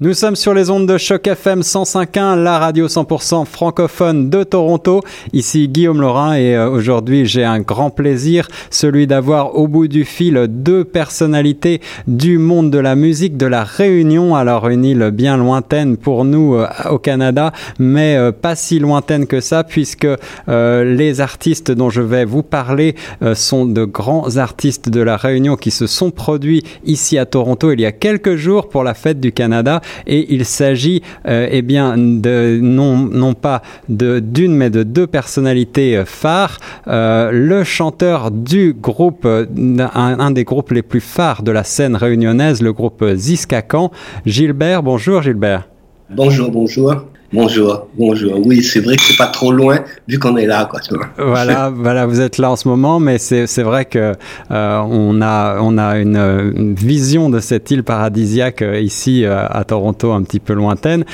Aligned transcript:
Nous 0.00 0.12
sommes 0.12 0.34
sur 0.34 0.54
les 0.54 0.70
ondes 0.70 0.88
de 0.88 0.98
choc 0.98 1.24
FM 1.28 1.60
105.1, 1.60 2.42
la 2.42 2.58
radio 2.58 2.88
100% 2.88 3.46
francophone 3.46 4.28
de 4.28 4.42
Toronto. 4.42 5.02
Ici 5.32 5.68
Guillaume 5.68 6.00
Laurin 6.00 6.34
et 6.34 6.56
euh, 6.56 6.68
aujourd'hui 6.68 7.26
j'ai 7.26 7.44
un 7.44 7.60
grand 7.60 7.90
plaisir, 7.90 8.48
celui 8.70 9.06
d'avoir 9.06 9.54
au 9.54 9.68
bout 9.68 9.86
du 9.86 10.04
fil 10.04 10.46
deux 10.48 10.82
personnalités 10.82 11.80
du 12.08 12.38
monde 12.38 12.72
de 12.72 12.78
la 12.78 12.96
musique 12.96 13.36
de 13.36 13.46
la 13.46 13.62
Réunion. 13.62 14.34
Alors 14.34 14.66
une 14.66 14.84
île 14.84 15.12
bien 15.12 15.36
lointaine 15.36 15.96
pour 15.96 16.24
nous 16.24 16.56
euh, 16.56 16.66
au 16.90 16.98
Canada, 16.98 17.52
mais 17.78 18.16
euh, 18.16 18.32
pas 18.32 18.56
si 18.56 18.80
lointaine 18.80 19.28
que 19.28 19.40
ça 19.40 19.62
puisque 19.62 20.08
les 20.48 21.20
artistes 21.20 21.70
dont 21.70 21.90
je 21.90 22.02
vais 22.02 22.24
vous 22.24 22.42
parler 22.42 22.96
sont 23.34 23.64
de 23.64 23.84
grands 23.84 24.38
artistes 24.38 24.88
de 24.88 25.00
la 25.00 25.16
Réunion 25.16 25.54
qui 25.54 25.70
se 25.70 25.86
sont 25.86 26.10
produits 26.10 26.64
ici 26.84 27.16
à 27.16 27.26
Toronto 27.26 27.70
il 27.70 27.80
y 27.80 27.86
a 27.86 27.92
quelques 27.92 28.34
jours 28.34 28.68
pour 28.68 28.82
la 28.82 28.94
fête 28.94 29.20
du 29.20 29.30
Canada 29.30 29.80
et 30.06 30.34
il 30.34 30.44
s'agit 30.44 31.02
euh, 31.26 31.48
eh 31.50 31.62
de 31.62 32.58
non 32.60 33.34
pas 33.34 33.62
d'une 33.88 34.54
mais 34.54 34.70
de 34.70 34.82
deux 34.82 35.06
personnalités 35.06 35.96
euh, 35.96 36.04
phares. 36.04 36.58
Euh, 36.86 37.30
le 37.32 37.64
chanteur 37.64 38.30
du 38.30 38.74
groupe 38.74 39.26
un, 39.26 40.30
des 40.30 40.44
groupes 40.44 40.70
les 40.70 40.82
plus 40.82 41.00
phares 41.00 41.42
de 41.42 41.50
la 41.50 41.64
scène 41.64 41.96
réunionnaise 41.96 42.62
le 42.62 42.72
groupe 42.72 43.04
Ziskakan 43.14 43.90
Gilbert. 44.26 44.82
Bonjour 44.82 45.22
Gilbert. 45.22 45.68
Bonjour 46.10 46.50
bonjour 46.50 47.06
Bonjour, 47.34 47.88
bonjour. 47.98 48.46
Oui, 48.46 48.62
c'est 48.62 48.78
vrai 48.78 48.94
que 48.94 49.02
c'est 49.02 49.16
pas 49.16 49.26
trop 49.26 49.50
loin 49.50 49.80
vu 50.06 50.20
qu'on 50.20 50.36
est 50.36 50.46
là, 50.46 50.68
quoi. 50.70 50.78
Voilà, 51.18 51.68
voilà, 51.74 52.06
vous 52.06 52.20
êtes 52.20 52.38
là 52.38 52.52
en 52.52 52.54
ce 52.54 52.68
moment, 52.68 53.00
mais 53.00 53.18
c'est 53.18 53.62
vrai 53.64 53.86
que 53.86 54.12
euh, 54.52 54.78
on 54.88 55.20
a 55.20 55.58
on 55.60 55.76
a 55.76 55.98
une, 55.98 56.74
vision 56.74 57.30
de 57.30 57.40
cette 57.40 57.68
île 57.72 57.82
paradisiaque 57.82 58.62
euh, 58.62 58.78
ici 58.78 59.24
euh, 59.24 59.48
à 59.48 59.64
Toronto, 59.64 60.12
un 60.12 60.22
petit 60.22 60.38
peu 60.38 60.52
lointaine. 60.52 61.04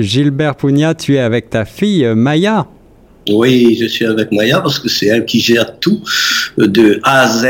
Gilbert 0.00 0.54
Pugna, 0.54 0.94
tu 0.94 1.14
es 1.14 1.20
avec 1.20 1.48
ta 1.48 1.64
fille 1.64 2.06
Maya. 2.14 2.66
Oui, 3.30 3.76
je 3.80 3.86
suis 3.86 4.04
avec 4.04 4.32
Maya 4.32 4.60
parce 4.60 4.78
que 4.78 4.88
c'est 4.88 5.06
elle 5.06 5.24
qui 5.24 5.40
gère 5.40 5.78
tout 5.78 6.00
de 6.56 7.00
A 7.02 7.22
à 7.22 7.28
Z. 7.28 7.46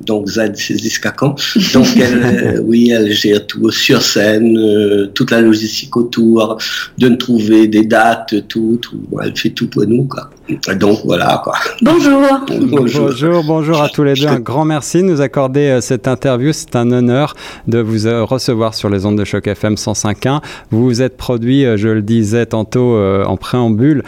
Donc 0.00 0.28
Z, 0.28 0.52
c'est 0.54 0.76
Ziskakan. 0.76 1.34
Donc 1.72 1.86
elle, 1.96 2.60
oui, 2.64 2.90
elle 2.90 3.12
gère 3.12 3.46
tout 3.46 3.70
sur 3.70 4.02
scène, 4.02 4.56
euh, 4.58 5.06
toute 5.14 5.30
la 5.30 5.40
logistique 5.40 5.96
autour, 5.96 6.58
de 6.98 7.08
nous 7.08 7.16
trouver 7.16 7.66
des 7.68 7.84
dates, 7.84 8.34
tout, 8.48 8.78
tout. 8.80 9.00
Elle 9.22 9.36
fait 9.36 9.50
tout 9.50 9.68
pour 9.68 9.86
nous, 9.86 10.04
quoi. 10.04 10.30
Donc 10.76 11.00
voilà 11.04 11.40
quoi. 11.44 11.54
Bonjour. 11.82 12.22
Bonjour, 12.48 13.44
bonjour, 13.44 13.82
à 13.82 13.88
tous 13.88 14.02
les 14.02 14.14
deux. 14.14 14.26
Un 14.26 14.40
grand 14.40 14.64
merci 14.64 14.98
de 14.98 15.02
nous 15.02 15.20
accorder 15.20 15.68
euh, 15.68 15.80
cette 15.80 16.08
interview. 16.08 16.52
C'est 16.52 16.74
un 16.74 16.90
honneur 16.90 17.34
de 17.66 17.78
vous 17.80 18.06
euh, 18.06 18.24
recevoir 18.24 18.74
sur 18.74 18.88
les 18.88 19.04
ondes 19.04 19.18
de 19.18 19.24
choc 19.24 19.46
FM 19.46 19.74
105.1. 19.74 20.40
Vous 20.70 20.84
vous 20.84 21.02
êtes 21.02 21.18
produit, 21.18 21.66
euh, 21.66 21.76
je 21.76 21.88
le 21.88 22.00
disais 22.00 22.46
tantôt 22.46 22.98
en 22.98 23.36
préambule, 23.36 24.02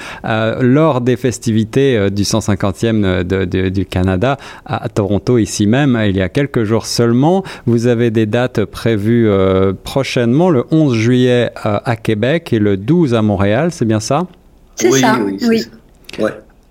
lors 0.80 1.02
des 1.02 1.16
festivités 1.16 2.10
du 2.10 2.22
150e 2.22 3.70
du 3.70 3.84
Canada 3.84 4.38
à 4.64 4.88
Toronto 4.88 5.36
ici 5.36 5.66
même 5.66 6.00
il 6.08 6.16
y 6.16 6.22
a 6.22 6.30
quelques 6.30 6.64
jours 6.64 6.86
seulement. 6.86 7.44
Vous 7.66 7.86
avez 7.86 8.10
des 8.10 8.24
dates 8.24 8.64
prévues 8.64 9.28
prochainement, 9.84 10.48
le 10.48 10.64
11 10.70 10.94
juillet 10.94 11.50
à 11.54 11.96
Québec 11.96 12.54
et 12.54 12.58
le 12.58 12.78
12 12.78 13.12
à 13.14 13.20
Montréal, 13.20 13.72
c'est 13.72 13.84
bien 13.84 14.00
ça? 14.00 14.26
C'est 14.76 14.90
ça, 14.90 15.18
oui. 15.48 15.66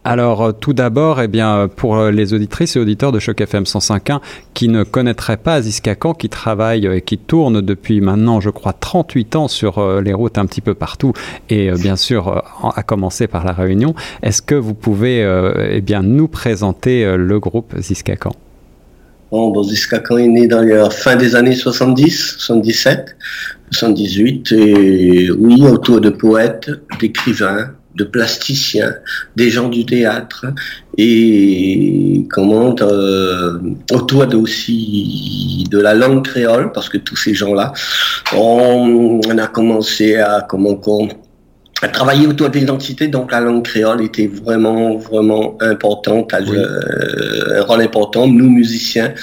Alors 0.05 0.41
euh, 0.41 0.51
tout 0.53 0.71
d'abord, 0.71 1.19
eh 1.21 1.27
bien, 1.27 1.57
euh, 1.57 1.67
pour 1.67 1.97
euh, 1.97 2.09
les 2.09 2.33
auditrices 2.33 2.77
et 2.77 2.79
auditeurs 2.79 3.11
de 3.11 3.19
Choc 3.19 3.41
FM 3.41 3.63
105.1 3.63 4.21
qui 4.53 4.69
ne 4.69 4.83
connaîtraient 4.83 5.37
pas 5.37 5.55
Aziz 5.55 5.81
Kakan, 5.81 6.13
qui 6.13 6.29
travaille 6.29 6.87
et 6.87 7.01
qui 7.01 7.17
tourne 7.17 7.59
depuis 7.59 7.99
maintenant, 7.99 8.39
je 8.39 8.49
crois, 8.49 8.73
38 8.73 9.35
ans 9.35 9.47
sur 9.49 10.01
les 10.01 10.13
routes 10.13 10.37
un 10.37 10.45
petit 10.45 10.61
peu 10.61 10.73
partout, 10.73 11.13
et 11.49 11.71
bien 11.71 11.95
sûr, 11.95 12.43
à 12.75 12.83
commencer 12.83 13.27
par 13.27 13.45
la 13.45 13.53
Réunion, 13.53 13.95
est-ce 14.21 14.41
que 14.41 14.55
vous 14.55 14.73
pouvez 14.73 15.25
eh 15.71 15.81
bien, 15.81 16.01
nous 16.01 16.27
présenter 16.27 17.15
le 17.15 17.39
groupe 17.39 17.73
Aziz 17.77 18.03
Kakan 18.03 18.31
Bon, 19.31 19.51
bon 19.51 19.65
Kakan 19.89 20.17
est 20.17 20.27
né 20.27 20.47
dans 20.47 20.89
fin 20.89 21.15
des 21.15 21.35
années 21.35 21.55
70, 21.55 22.35
77, 22.37 23.15
78, 23.71 24.51
et 24.51 25.31
oui, 25.31 25.61
autour 25.63 26.01
de 26.01 26.09
poètes, 26.09 26.69
d'écrivains, 26.99 27.71
de 27.95 28.03
plasticiens, 28.03 28.93
des 29.35 29.49
gens 29.49 29.69
du 29.69 29.85
théâtre 29.85 30.45
et 30.97 32.25
comment 32.29 32.75
euh, 32.81 33.59
autour 33.91 34.25
aussi 34.35 35.65
de 35.69 35.79
la 35.79 35.93
langue 35.93 36.23
créole 36.25 36.71
parce 36.71 36.89
que 36.89 36.97
tous 36.97 37.15
ces 37.15 37.33
gens-là 37.33 37.73
on, 38.35 39.19
a 39.37 39.47
commencé 39.47 40.17
à 40.17 40.45
comment 40.47 40.75
travailler 41.87 42.27
autour 42.27 42.49
de 42.49 42.59
l'identité, 42.59 43.07
donc 43.07 43.31
la 43.31 43.39
langue 43.39 43.63
créole 43.63 44.03
était 44.03 44.27
vraiment, 44.27 44.97
vraiment 44.97 45.57
importante, 45.61 46.33
euh, 46.33 47.59
un 47.59 47.63
rôle 47.63 47.81
important. 47.81 48.27
Nous, 48.27 48.49
musiciens, 48.49 49.13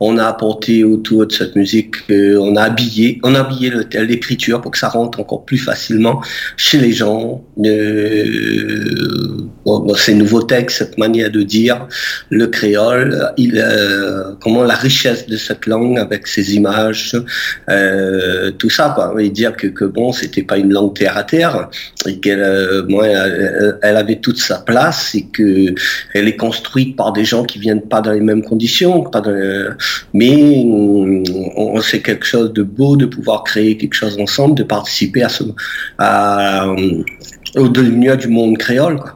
on 0.00 0.16
a 0.16 0.24
apporté 0.24 0.82
autour 0.82 1.26
de 1.26 1.32
cette 1.32 1.54
musique, 1.56 1.96
euh, 2.10 2.38
on 2.40 2.56
a 2.56 2.62
habillé, 2.62 3.20
on 3.22 3.34
a 3.34 3.40
habillé 3.40 3.70
l'écriture 3.94 4.62
pour 4.62 4.70
que 4.70 4.78
ça 4.78 4.88
rentre 4.88 5.20
encore 5.20 5.44
plus 5.44 5.58
facilement 5.58 6.22
chez 6.56 6.78
les 6.78 6.92
gens. 6.92 7.44
Euh, 7.64 9.48
bon, 9.66 9.94
ces 9.94 10.14
nouveaux 10.14 10.42
textes, 10.42 10.78
cette 10.78 10.98
manière 10.98 11.30
de 11.30 11.42
dire 11.42 11.86
le 12.30 12.46
créole, 12.46 13.30
il, 13.36 13.58
euh, 13.58 14.32
comment 14.40 14.64
la 14.64 14.74
richesse 14.74 15.26
de 15.26 15.36
cette 15.36 15.66
langue 15.66 15.98
avec 15.98 16.26
ses 16.26 16.54
images, 16.54 17.14
tout 18.58 18.70
ça, 18.70 18.92
quoi. 18.94 19.14
Et 19.18 19.28
dire 19.28 19.54
que, 19.54 19.66
que 19.66 19.84
bon, 19.84 20.12
c'était 20.12 20.42
pas 20.42 20.56
une 20.56 20.72
langue 20.72 20.94
terre 20.94 21.16
à 21.16 21.24
terre 21.24 21.68
et 22.06 22.18
qu'elle, 22.18 22.40
euh, 22.40 23.72
elle, 23.82 23.96
avait 23.96 24.16
toute 24.16 24.38
sa 24.38 24.58
place 24.58 25.14
et 25.14 25.26
que 25.26 25.74
elle 26.14 26.28
est 26.28 26.36
construite 26.36 26.96
par 26.96 27.12
des 27.12 27.24
gens 27.24 27.44
qui 27.44 27.58
viennent 27.58 27.82
pas 27.82 28.00
dans 28.00 28.12
les 28.12 28.20
mêmes 28.20 28.42
conditions, 28.42 29.04
mais 30.12 30.64
on, 30.66 31.80
c'est 31.80 32.00
quelque 32.00 32.26
chose 32.26 32.52
de 32.52 32.62
beau 32.62 32.96
de 32.96 33.06
pouvoir 33.06 33.44
créer 33.44 33.76
quelque 33.76 33.94
chose 33.94 34.18
ensemble, 34.18 34.54
de 34.54 34.62
participer 34.62 35.22
à 35.22 35.28
ce, 35.28 35.44
à, 35.98 36.66
au 37.56 37.68
devenir 37.68 38.16
du 38.16 38.28
monde 38.28 38.58
créole. 38.58 38.98
Quoi. 38.98 39.15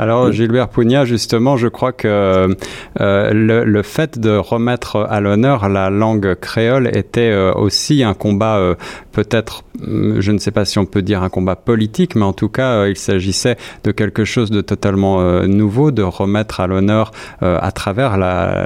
Alors 0.00 0.32
Gilbert 0.32 0.70
Pugna, 0.70 1.04
justement, 1.04 1.58
je 1.58 1.68
crois 1.68 1.92
que 1.92 2.56
euh, 3.00 3.30
le, 3.34 3.82
fait 3.82 4.18
de 4.18 4.34
remettre 4.34 4.96
à 4.96 5.20
l'honneur 5.20 5.68
la 5.68 5.90
langue 5.90 6.36
créole 6.36 6.88
était 6.96 7.30
euh, 7.30 7.52
aussi 7.52 8.02
un 8.02 8.14
combat, 8.14 8.56
euh, 8.56 8.76
peut-être, 9.12 9.62
mm, 9.78 10.20
je 10.20 10.32
ne 10.32 10.38
sais 10.38 10.52
pas 10.52 10.64
si 10.64 10.78
on 10.78 10.86
peut 10.86 11.02
dire 11.02 11.22
un 11.22 11.28
combat 11.28 11.54
politique, 11.54 12.16
mais 12.16 12.24
en 12.24 12.32
tout 12.32 12.48
cas, 12.48 12.86
il 12.86 12.96
s'agissait 12.96 13.58
de 13.84 13.90
quelque 13.90 14.24
chose 14.24 14.50
de 14.50 14.62
totalement 14.62 15.20
nouveau, 15.46 15.90
de 15.90 16.02
remettre 16.02 16.60
à 16.60 16.66
l'honneur 16.66 17.10
à 17.42 17.70
travers 17.70 18.16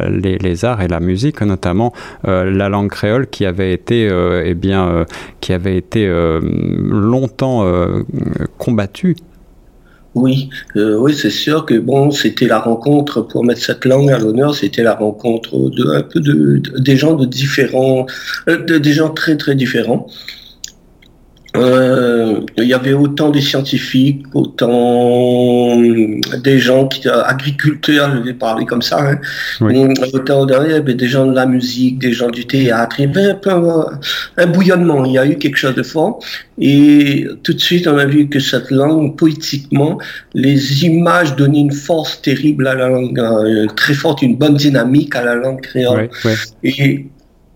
les, 0.08 0.38
les, 0.38 0.64
arts 0.64 0.82
et 0.82 0.88
la 0.88 1.00
musique, 1.00 1.40
notamment 1.40 1.92
la 2.22 2.68
langue 2.68 2.90
créole 2.90 3.26
qui 3.26 3.44
avait 3.44 3.72
été, 3.72 4.08
eh 4.44 4.54
bien, 4.54 5.04
qui 5.40 5.52
avait 5.52 5.76
été 5.76 6.06
longtemps 6.78 7.66
combattue 8.58 9.16
oui, 10.14 10.48
euh, 10.76 10.96
oui, 10.96 11.14
c'est 11.14 11.30
sûr 11.30 11.66
que 11.66 11.74
bon, 11.74 12.10
c'était 12.10 12.46
la 12.46 12.58
rencontre 12.58 13.20
pour 13.20 13.44
mettre 13.44 13.60
cette 13.60 13.84
langue 13.84 14.10
à 14.10 14.18
l'honneur, 14.18 14.54
c'était 14.54 14.82
la 14.82 14.94
rencontre 14.94 15.70
de 15.70 15.86
un 15.90 16.02
peu 16.02 16.20
de, 16.20 16.62
des 16.78 16.96
gens 16.96 17.14
de 17.14 17.26
différents, 17.26 18.06
euh, 18.48 18.64
de, 18.64 18.78
des 18.78 18.92
gens 18.92 19.10
très 19.10 19.36
très 19.36 19.56
différents. 19.56 20.06
Euh, 21.56 22.40
il 22.58 22.64
y 22.64 22.74
avait 22.74 22.94
autant 22.94 23.30
des 23.30 23.40
scientifiques, 23.40 24.24
autant 24.34 25.76
des 25.80 26.58
gens 26.58 26.88
qui 26.88 27.08
agriculteurs, 27.08 28.10
je 28.16 28.22
vais 28.22 28.34
parler 28.34 28.66
comme 28.66 28.82
ça. 28.82 29.12
Hein. 29.60 29.92
Autant 30.12 30.46
derrière, 30.46 30.82
des 30.82 31.06
gens 31.06 31.26
de 31.26 31.34
la 31.34 31.46
musique, 31.46 32.00
des 32.00 32.12
gens 32.12 32.28
du 32.28 32.44
théâtre. 32.46 32.96
Il 32.98 33.06
y 33.06 33.08
avait 33.08 33.30
un 33.30 33.34
peu 33.34 33.50
un, 33.50 34.46
bouillonnement. 34.46 35.04
Il 35.04 35.12
y 35.12 35.18
a 35.18 35.26
eu 35.26 35.36
quelque 35.36 35.56
chose 35.56 35.76
de 35.76 35.84
fort. 35.84 36.18
Et 36.58 37.26
tout 37.44 37.52
de 37.52 37.60
suite, 37.60 37.86
on 37.86 37.98
a 37.98 38.06
vu 38.06 38.28
que 38.28 38.40
cette 38.40 38.70
langue, 38.70 39.16
poétiquement, 39.16 39.98
les 40.34 40.84
images 40.84 41.36
donnaient 41.36 41.60
une 41.60 41.72
force 41.72 42.20
terrible 42.20 42.66
à 42.66 42.74
la 42.74 42.88
langue, 42.88 43.18
euh, 43.18 43.66
très 43.76 43.94
forte, 43.94 44.22
une 44.22 44.36
bonne 44.36 44.54
dynamique 44.54 45.14
à 45.14 45.22
la 45.22 45.34
langue 45.36 45.60
créole. 45.60 46.10
Et 46.64 47.06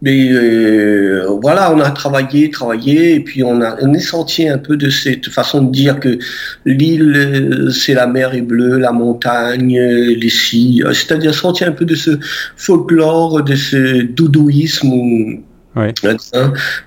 mais 0.00 0.30
euh, 0.30 1.26
voilà, 1.42 1.72
on 1.72 1.80
a 1.80 1.90
travaillé, 1.90 2.50
travaillé, 2.50 3.14
et 3.14 3.20
puis 3.20 3.42
on, 3.42 3.60
a, 3.60 3.76
on 3.82 3.92
est 3.94 4.00
senti 4.00 4.48
un 4.48 4.58
peu 4.58 4.76
de 4.76 4.90
cette 4.90 5.28
façon 5.28 5.62
de 5.62 5.72
dire 5.72 5.98
que 5.98 6.18
l'île, 6.64 7.14
euh, 7.16 7.70
c'est 7.70 7.94
la 7.94 8.06
mer 8.06 8.34
est 8.34 8.42
bleue, 8.42 8.78
la 8.78 8.92
montagne, 8.92 9.78
euh, 9.78 10.14
les 10.14 10.30
scies, 10.30 10.82
c'est-à-dire 10.92 11.34
senti 11.34 11.64
un 11.64 11.72
peu 11.72 11.84
de 11.84 11.96
ce 11.96 12.18
folklore, 12.56 13.42
de 13.42 13.56
ce 13.56 14.02
doudouisme 14.02 15.42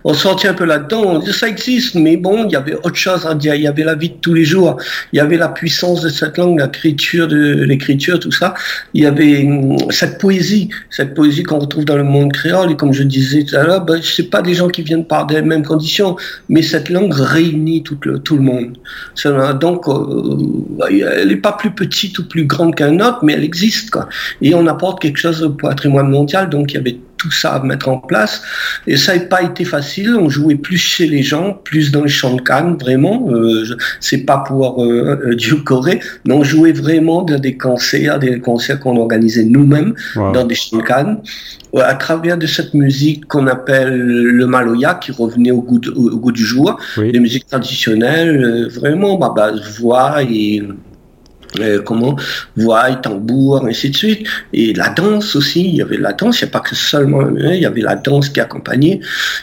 On 0.04 0.14
sortit 0.14 0.48
un 0.48 0.54
peu 0.54 0.66
là-dedans, 0.66 1.22
ça 1.22 1.48
existe, 1.48 1.96
mais 1.96 2.18
bon, 2.18 2.46
il 2.46 2.52
y 2.52 2.56
avait 2.56 2.76
autre 2.76 2.96
chose 2.96 3.26
à 3.26 3.34
dire, 3.36 3.56
il 3.56 3.64
y 3.64 3.68
avait 3.68 3.84
la 3.84 3.96
vie 3.96 4.10
de 4.10 4.16
tous 4.16 4.34
les 4.34 4.46
jours, 4.46 4.78
il 5.14 5.18
y 5.18 5.20
avait 5.20 5.38
la 5.38 5.50
puissance 5.50 6.02
de 6.02 6.10
cette 6.10 6.38
langue, 6.38 6.60
l'écriture, 6.60 7.28
l'écriture, 7.28 8.20
tout 8.20 8.32
ça, 8.32 8.54
il 8.94 9.04
y 9.04 9.06
avait 9.06 9.46
hum, 9.46 9.78
cette 9.90 10.20
poésie, 10.20 10.70
cette 10.90 11.14
poésie 11.14 11.44
qu'on 11.44 11.60
retrouve 11.60 11.86
dans 11.86 11.98
le 11.98 12.04
monde 12.04 12.34
créole, 12.34 12.72
et 12.72 12.76
comme 12.76 12.94
je 12.94 13.04
disais 13.04 13.44
tout 13.44 13.56
à 13.56 13.64
l'heure, 13.64 13.86
ben, 13.86 14.00
c'est 14.04 14.30
pas 14.30 14.42
des 14.42 14.54
gens 14.54 14.68
qui 14.68 14.82
viennent 14.82 15.06
par 15.06 15.28
des 15.28 15.42
mêmes 15.42 15.66
conditions, 15.66 16.16
mais 16.50 16.62
cette 16.62 16.90
langue 16.90 17.14
réunit 17.14 17.84
tout 17.84 17.98
le, 18.04 18.42
monde. 18.42 18.78
Donc, 19.60 19.88
euh, 19.88 21.18
elle 21.20 21.28
n'est 21.28 21.36
pas 21.36 21.54
plus 21.54 21.72
petite 21.72 22.18
ou 22.20 22.28
plus 22.28 22.46
grande 22.46 22.76
qu'un 22.76 23.00
autre, 23.00 23.20
mais 23.24 23.34
elle 23.34 23.44
existe. 23.44 23.98
Et 24.42 24.54
on 24.54 24.66
apporte 24.68 25.02
quelque 25.02 25.18
chose 25.18 25.44
au 25.44 25.52
patrimoine 25.52 26.10
mondial, 26.10 26.50
donc 26.50 26.72
il 26.72 26.76
y 26.76 26.80
avait 26.80 26.98
tout 27.22 27.32
ça 27.32 27.54
à 27.54 27.64
mettre 27.64 27.90
en 27.90 27.98
place. 27.98 28.42
Et 28.88 28.98
ça 28.98 29.16
n'a 29.16 29.26
pas 29.26 29.44
été 29.44 29.64
facile. 29.66 30.16
On 30.16 30.30
jouait 30.30 30.56
plus 30.56 30.78
chez 30.78 31.08
les 31.08 31.22
gens, 31.22 31.54
plus 31.64 31.92
dans 31.92 32.04
les 32.04 32.10
champs 32.10 32.36
de 32.36 32.42
Cannes, 32.42 32.78
vraiment. 32.80 33.30
Euh, 33.30 33.64
c'est 34.00 34.26
pas 34.26 34.44
pour 34.48 34.84
euh, 34.84 35.20
euh 35.26 35.36
Dieu 35.36 35.58
Corée, 35.58 36.00
mais 36.26 36.34
on 36.34 36.44
jouait 36.44 36.72
vraiment 36.72 37.22
dans 37.22 37.40
des 37.40 37.58
concerts, 37.58 38.20
des 38.20 38.40
concerts 38.40 38.80
qu'on 38.80 38.98
organisait 38.98 39.46
nous-mêmes 39.46 39.94
dans 40.16 40.46
des 40.46 40.56
champs 40.56 40.78
de 40.78 40.84
Cannes 40.84 41.18
à 41.80 41.96
travers 41.96 42.38
de 42.38 42.48
cette 42.48 42.74
musique 42.74 43.28
qu'on 43.28 43.48
appelle 43.48 43.96
le 43.96 44.46
maloya, 44.46 44.96
qui 44.96 45.12
revenait 45.12 45.52
au 45.52 45.62
goût, 45.62 45.80
au 45.96 46.18
goût 46.18 46.32
du 46.32 46.44
jour, 46.44 46.78
des 46.98 47.20
musiques 47.20 47.48
traditionnelles, 47.48 48.44
euh, 48.44 48.68
vraiment 48.68 49.20
à 49.22 49.34
base 49.34 49.62
voix 49.80 50.22
et 50.24 50.62
euh, 51.60 51.82
comment 51.82 52.16
voix, 52.56 52.94
tambour, 52.96 53.66
ainsi 53.66 53.90
de 53.90 53.96
suite. 53.96 54.28
Et 54.54 54.74
la 54.74 54.90
danse 54.90 55.36
aussi, 55.36 55.68
il 55.68 55.76
y 55.76 55.82
avait 55.82 55.98
la 55.98 56.14
danse, 56.14 56.42
il 56.42 56.46
n'y 56.46 56.50
a 56.50 56.52
pas 56.52 56.60
que 56.60 56.76
seulement, 56.76 57.22
hein, 57.22 57.54
il 57.54 57.62
y 57.62 57.66
avait 57.66 57.82
la 57.82 57.96
danse 57.96 58.30
qui 58.30 58.40
accompagnait. 58.40 59.00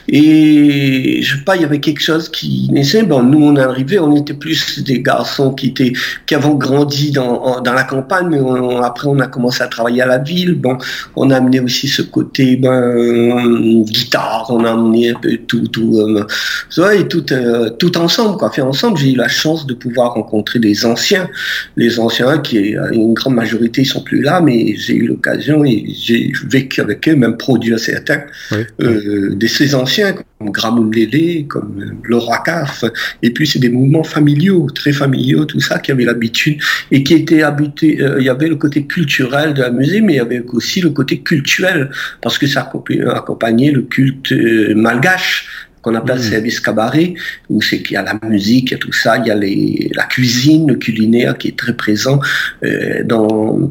Et 0.08 1.20
je 1.22 1.36
sais 1.36 1.44
pas, 1.44 1.56
il 1.56 1.62
y 1.62 1.64
avait 1.64 1.80
quelque 1.80 2.02
chose 2.02 2.28
qui 2.28 2.68
naissait. 2.72 3.02
Bon, 3.02 3.22
nous, 3.22 3.42
on 3.42 3.56
est 3.56 3.60
arrivés, 3.60 3.98
on 3.98 4.14
était 4.16 4.34
plus 4.34 4.82
des 4.82 5.02
garçons 5.02 5.52
qui 5.52 5.68
étaient, 5.68 5.92
qui 6.26 6.34
avons 6.34 6.54
grandi 6.54 7.10
dans, 7.10 7.60
dans 7.60 7.72
la 7.72 7.84
campagne, 7.84 8.28
mais 8.28 8.40
après, 8.82 9.08
on 9.08 9.18
a 9.20 9.26
commencé 9.26 9.62
à 9.62 9.66
travailler 9.66 10.02
à 10.02 10.06
la 10.06 10.18
ville. 10.18 10.54
Bon, 10.54 10.78
on 11.16 11.30
a 11.30 11.36
amené 11.36 11.60
aussi 11.60 11.88
ce 11.88 12.02
côté, 12.02 12.56
ben, 12.56 13.84
guitare, 13.84 14.46
on 14.50 14.64
a 14.64 14.72
amené 14.72 15.10
un 15.10 15.14
peu 15.14 15.36
tout, 15.46 15.66
tout, 15.68 15.98
euh, 15.98 16.90
et 16.90 17.08
tout, 17.08 17.32
euh, 17.32 17.70
tout 17.70 17.96
ensemble, 17.98 18.36
quoi, 18.38 18.50
fait 18.50 18.62
ensemble. 18.62 18.98
J'ai 18.98 19.12
eu 19.12 19.16
la 19.16 19.28
chance 19.28 19.66
de 19.66 19.74
pouvoir 19.74 20.14
rencontrer 20.14 20.58
des 20.58 20.84
anciens, 20.84 21.28
les 21.76 21.97
anciens, 21.98 22.38
qui 22.38 22.74
une 22.92 23.14
grande 23.14 23.34
majorité 23.34 23.84
sont 23.84 24.02
plus 24.02 24.22
là, 24.22 24.40
mais 24.40 24.74
j'ai 24.76 24.94
eu 24.94 25.06
l'occasion 25.06 25.64
et 25.64 25.84
j'ai 25.88 26.32
vécu 26.48 26.80
avec 26.80 27.08
eux, 27.08 27.16
même 27.16 27.36
produit 27.36 27.74
à 27.74 27.78
certains, 27.78 28.22
euh, 28.52 29.34
de 29.34 29.46
ces 29.46 29.74
anciens, 29.74 30.14
comme 30.38 30.50
Gramoun 30.50 30.92
Lélé, 30.92 31.46
comme 31.48 31.98
Laura 32.04 32.38
Caf, 32.44 32.84
et 33.22 33.30
puis 33.30 33.46
c'est 33.46 33.58
des 33.58 33.70
mouvements 33.70 34.04
familiaux, 34.04 34.68
très 34.74 34.92
familiaux, 34.92 35.44
tout 35.44 35.60
ça, 35.60 35.78
qui 35.78 35.90
avaient 35.90 36.04
l'habitude, 36.04 36.58
et 36.90 37.02
qui 37.02 37.14
étaient 37.14 37.42
habités, 37.42 38.00
euh, 38.00 38.16
il 38.18 38.26
y 38.26 38.28
avait 38.28 38.48
le 38.48 38.56
côté 38.56 38.86
culturel 38.86 39.54
de 39.54 39.62
la 39.62 39.70
musique, 39.70 40.02
mais 40.04 40.14
il 40.14 40.16
y 40.16 40.20
avait 40.20 40.44
aussi 40.48 40.80
le 40.80 40.90
côté 40.90 41.20
cultuel, 41.20 41.90
parce 42.22 42.38
que 42.38 42.46
ça 42.46 42.70
accompagnait 43.14 43.72
le 43.72 43.82
culte 43.82 44.32
euh, 44.32 44.74
malgache, 44.74 45.67
qu'on 45.82 45.94
appelle 45.94 46.18
mmh. 46.18 46.22
service 46.22 46.60
cabaret, 46.60 47.14
où 47.48 47.62
c'est 47.62 47.82
qu'il 47.82 47.94
y 47.94 47.96
a 47.96 48.02
la 48.02 48.18
musique, 48.28 48.70
il 48.70 48.72
y 48.72 48.74
a 48.74 48.78
tout 48.78 48.92
ça, 48.92 49.18
il 49.18 49.26
y 49.26 49.30
a 49.30 49.34
les, 49.34 49.90
la 49.94 50.04
cuisine, 50.04 50.78
culinaire 50.78 51.36
qui 51.38 51.48
est 51.48 51.58
très 51.58 51.74
présent 51.74 52.20
euh, 52.64 53.02
dans 53.04 53.70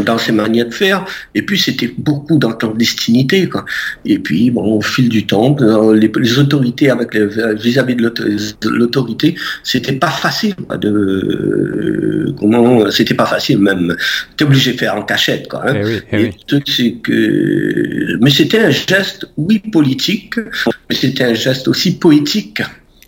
dans 0.00 0.18
ses 0.18 0.32
manières 0.32 0.66
de 0.66 0.74
faire. 0.74 1.04
Et 1.34 1.42
puis 1.42 1.58
c'était 1.58 1.92
beaucoup 1.98 2.38
dans 2.38 2.52
clandestinité. 2.52 3.48
Quoi. 3.48 3.64
Et 4.04 4.18
puis 4.18 4.50
bon, 4.50 4.78
au 4.78 4.80
fil 4.80 5.08
du 5.08 5.26
temps, 5.26 5.56
euh, 5.60 5.94
les, 5.94 6.10
les 6.16 6.38
autorités 6.38 6.90
avec 6.90 7.14
vis-à-vis 7.14 7.96
de 7.96 8.68
l'autorité, 8.68 9.34
c'était 9.62 9.92
pas 9.92 10.10
facile 10.10 10.54
de 10.80 10.88
euh, 10.88 12.34
comment, 12.38 12.90
c'était 12.90 13.14
pas 13.14 13.26
facile 13.26 13.58
même. 13.58 13.94
T'es 14.36 14.44
obligé 14.44 14.72
de 14.72 14.78
faire 14.78 14.96
en 14.96 15.02
cachette 15.02 15.48
quoi. 15.48 15.62
Hein. 15.68 15.74
Eh 15.76 16.00
eh 16.12 16.34
oui, 16.50 17.00
que, 17.02 18.16
mais 18.20 18.30
c'était 18.30 18.60
un 18.60 18.70
geste 18.70 19.26
oui 19.36 19.58
politique, 19.58 20.36
mais 20.88 20.96
c'était 20.96 21.24
un 21.24 21.34
geste 21.34 21.68
aussi 21.68 21.98
poétique. 21.98 22.62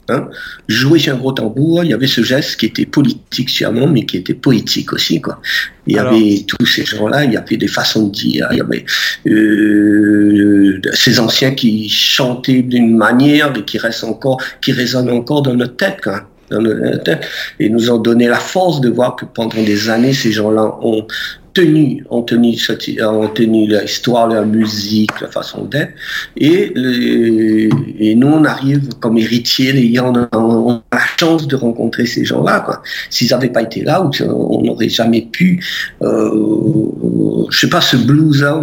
Hein. 0.09 0.29
Jouer 0.69 0.99
sur 0.99 1.15
un 1.15 1.17
gros 1.17 1.33
tambour, 1.33 1.85
il 1.85 1.91
y 1.91 1.95
avait 1.95 2.07
ce 2.07 2.23
geste 2.23 2.57
qui 2.57 2.67
était 2.67 2.87
politique 2.87 3.49
sûrement, 3.49 3.87
mais 3.87 4.05
qui 4.05 4.19
était 4.19 4.35
poétique 4.35 4.93
aussi. 4.93 5.21
Quoi. 5.21 5.41
Il 5.87 5.97
y 5.97 5.99
avait 5.99 6.45
tous 6.47 6.67
ces 6.67 6.85
gens-là, 6.85 7.25
il 7.25 7.33
y 7.33 7.37
avait 7.37 7.57
des 7.57 7.69
façons 7.69 8.09
de 8.09 8.13
dire, 8.13 8.49
il 8.53 8.59
y 8.59 8.61
avait 8.61 8.85
euh, 9.27 10.81
ces 10.93 11.21
anciens 11.21 11.53
qui 11.53 11.89
chantaient 11.89 12.63
d'une 12.63 12.97
manière 12.97 13.53
et 13.57 13.65
qui 13.65 13.79
restent 13.79 14.05
encore, 14.05 14.39
qui 14.61 14.73
résonnent 14.73 15.11
encore 15.11 15.43
dans 15.43 15.55
notre 15.55 15.77
tête. 15.77 16.01
Quoi. 16.03 16.29
Dans 16.51 16.61
notre 16.61 17.03
tête, 17.03 17.27
et 17.59 17.71
nous 17.71 17.91
ont 17.91 17.99
donné 17.99 18.29
la 18.29 18.39
force 18.39 18.81
de 18.81 18.91
voir 18.91 19.17
que 19.17 19.25
pendant 19.25 19.63
des 19.63 19.89
années, 19.89 20.13
ces 20.13 20.33
gens-là 20.33 20.77
ont 20.83 21.07
tenu, 21.55 22.05
ont 22.11 22.23
tenu, 22.23 22.57
ont 23.01 23.29
tenu 23.29 23.67
l'histoire, 23.67 24.29
la 24.29 24.45
musique, 24.45 25.21
la 25.21 25.29
façon 25.29 25.65
d'être. 25.65 25.93
Et, 26.37 26.73
et 27.99 28.15
nous, 28.15 28.27
on 28.27 28.45
arrive 28.45 28.89
comme 29.01 29.17
héritiers, 29.17 30.01
on 30.01 30.15
a, 30.17 30.29
on 30.37 30.73
a 30.73 30.83
la 30.93 30.99
chance 31.19 31.47
de 31.47 31.57
rencontrer 31.57 32.07
ces 32.07 32.25
gens-là. 32.25 32.83
S'ils 33.09 33.31
n'avaient 33.31 33.49
pas 33.49 33.63
été 33.63 33.83
là, 33.83 34.11
on 34.21 34.63
n'aurait 34.63 34.89
jamais 34.89 35.23
pu, 35.23 35.65
euh, 36.03 36.31
je 37.51 37.59
sais 37.59 37.71
pas, 37.71 37.81
ce 37.81 37.97
blues-là, 37.97 38.61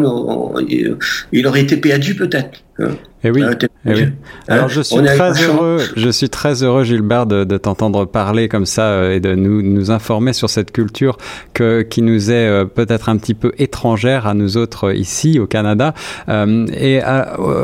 il 1.31 1.47
aurait 1.47 1.61
été 1.61 1.77
perdu 1.77 2.15
peut-être. 2.15 2.61
Hein. 2.79 2.95
Et 3.23 3.27
eh 3.27 3.31
oui. 3.31 3.43
Eh 3.85 3.93
oui. 3.93 4.05
Alors 4.47 4.67
je 4.67 4.81
suis 4.81 4.99
très 5.03 5.43
heureux, 5.43 5.77
je 5.95 6.09
suis 6.09 6.29
très 6.29 6.63
heureux 6.63 6.83
Gilbert 6.83 7.27
de, 7.27 7.43
de 7.43 7.57
t'entendre 7.57 8.05
parler 8.05 8.47
comme 8.49 8.65
ça 8.65 8.85
euh, 8.85 9.15
et 9.15 9.19
de 9.19 9.35
nous, 9.35 9.61
nous 9.61 9.91
informer 9.91 10.33
sur 10.33 10.49
cette 10.49 10.71
culture 10.71 11.19
que, 11.53 11.83
qui 11.83 12.01
nous 12.01 12.31
est 12.31 12.47
euh, 12.47 12.65
peut-être 12.65 13.09
un 13.09 13.17
petit 13.17 13.35
peu 13.35 13.51
étrangère 13.59 14.25
à 14.25 14.33
nous 14.33 14.57
autres 14.57 14.95
ici 14.95 15.37
au 15.37 15.45
Canada. 15.45 15.93
Euh, 16.29 16.65
et 16.73 17.01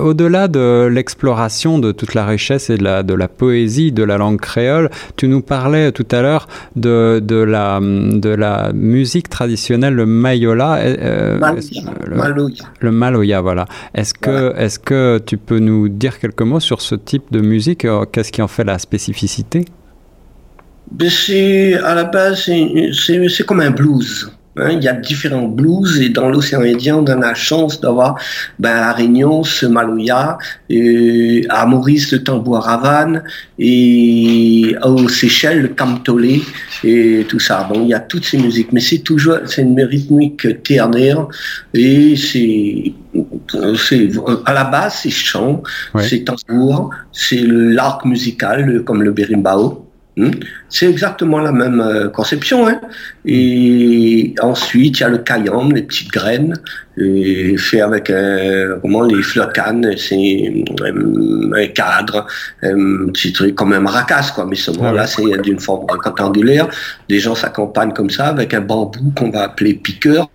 au-delà 0.03 0.47
de 0.47 0.87
l'exploration 0.91 1.79
de 1.79 1.91
toute 1.91 2.13
la 2.13 2.27
richesse 2.27 2.69
et 2.69 2.77
de 2.77 2.83
la, 2.83 3.01
de 3.01 3.15
la 3.15 3.27
poésie 3.27 3.91
de 3.91 4.03
la 4.03 4.17
langue 4.17 4.39
créole, 4.39 4.91
tu 5.15 5.27
nous 5.27 5.41
parlais 5.41 5.91
tout 5.91 6.07
à 6.11 6.21
l'heure 6.21 6.47
de, 6.75 7.19
de, 7.23 7.35
la, 7.35 7.79
de 7.81 8.29
la 8.29 8.73
musique 8.73 9.27
traditionnelle, 9.27 9.95
le 9.95 10.05
mayola. 10.05 10.79
le, 10.85 12.15
maloya. 12.15 12.63
Le 12.79 12.91
maloya, 12.91 13.41
voilà. 13.41 13.65
Est-ce 13.95 14.13
que, 14.13 14.53
est-ce 14.57 14.77
que 14.77 15.19
tu 15.25 15.37
peux 15.47 15.59
nous 15.59 15.87
dire 15.89 16.19
quelques 16.19 16.41
mots 16.41 16.59
sur 16.59 16.81
ce 16.81 16.93
type 16.93 17.31
de 17.31 17.39
musique 17.39 17.85
euh, 17.85 18.05
Qu'est-ce 18.11 18.31
qui 18.31 18.41
en 18.41 18.47
fait 18.47 18.65
la 18.65 18.77
spécificité? 18.77 19.65
Ben, 20.91 21.09
c'est 21.09 21.73
à 21.75 21.95
la 21.95 22.03
base 22.03 22.49
c'est 22.93 23.45
comme 23.45 23.61
un 23.61 23.71
blues. 23.71 24.31
Hein. 24.59 24.71
il 24.71 24.83
y 24.83 24.87
a 24.87 24.93
différents 24.93 25.47
blues 25.47 26.01
et 26.01 26.09
dans 26.09 26.29
l'océan 26.29 26.61
Indien, 26.61 26.95
on 26.97 27.05
a 27.05 27.15
la 27.15 27.35
chance 27.35 27.79
d'avoir 27.79 28.15
ben, 28.57 28.75
à 28.75 28.91
Réunion 28.91 29.43
ce 29.43 29.67
Maloya, 29.67 30.39
et 30.69 31.45
à 31.49 31.65
Maurice 31.67 32.11
le 32.11 32.23
tambour 32.23 32.63
Ravane 32.63 33.23
et 33.59 34.75
aux 34.83 35.07
Seychelles 35.09 35.61
le 35.61 35.67
Kamtolé 35.69 36.41
et 36.83 37.25
tout 37.27 37.39
ça. 37.39 37.67
Bon, 37.71 37.83
il 37.83 37.89
y 37.89 37.93
a 37.93 37.99
toutes 37.99 38.25
ces 38.25 38.37
musiques, 38.39 38.71
mais 38.71 38.79
c'est 38.79 38.99
toujours 38.99 39.37
c'est 39.45 39.61
une 39.61 39.79
rythmique 39.81 40.63
ternaire 40.63 41.27
et 41.73 42.15
c'est 42.15 42.93
c'est 43.75 44.09
à 44.45 44.53
la 44.53 44.65
base 44.65 44.99
c'est 45.01 45.09
chant, 45.09 45.63
c'est 45.99 46.23
tambour, 46.25 46.91
c'est 47.11 47.41
l'arc 47.41 48.05
musical 48.05 48.83
comme 48.83 49.03
le 49.03 49.11
berimbau. 49.11 49.83
Hmm? 50.15 50.31
C'est 50.69 50.89
exactement 50.89 51.39
la 51.39 51.51
même 51.51 51.79
euh, 51.79 52.09
conception. 52.09 52.67
Hein. 52.67 52.79
Et 53.25 54.35
ensuite, 54.41 54.99
il 54.99 55.01
y 55.01 55.03
a 55.03 55.09
le 55.09 55.19
cayenne, 55.19 55.73
les 55.73 55.83
petites 55.83 56.11
graines, 56.11 56.53
fait 57.57 57.81
avec 57.81 58.09
euh, 58.09 58.77
comment 58.81 59.03
les 59.03 59.21
flocanes, 59.21 59.95
c'est 59.97 60.51
euh, 60.81 61.51
un 61.55 61.67
cadre, 61.67 62.25
un 62.63 63.07
petit 63.11 63.31
truc 63.33 63.53
comme 63.53 63.73
un 63.73 63.79
maracas, 63.79 64.31
quoi. 64.33 64.45
Mais 64.45 64.55
seulement 64.55 64.91
là, 64.91 65.05
c'est 65.05 65.41
d'une 65.43 65.59
forme 65.59 65.85
rectangulaire. 65.89 66.67
Les 67.07 67.19
gens 67.19 67.35
s'accompagnent 67.35 67.93
comme 67.93 68.09
ça 68.09 68.27
avec 68.27 68.53
un 68.53 68.61
bambou 68.61 69.11
qu'on 69.15 69.29
va 69.29 69.43
appeler 69.43 69.75
piqueur, 69.75 70.29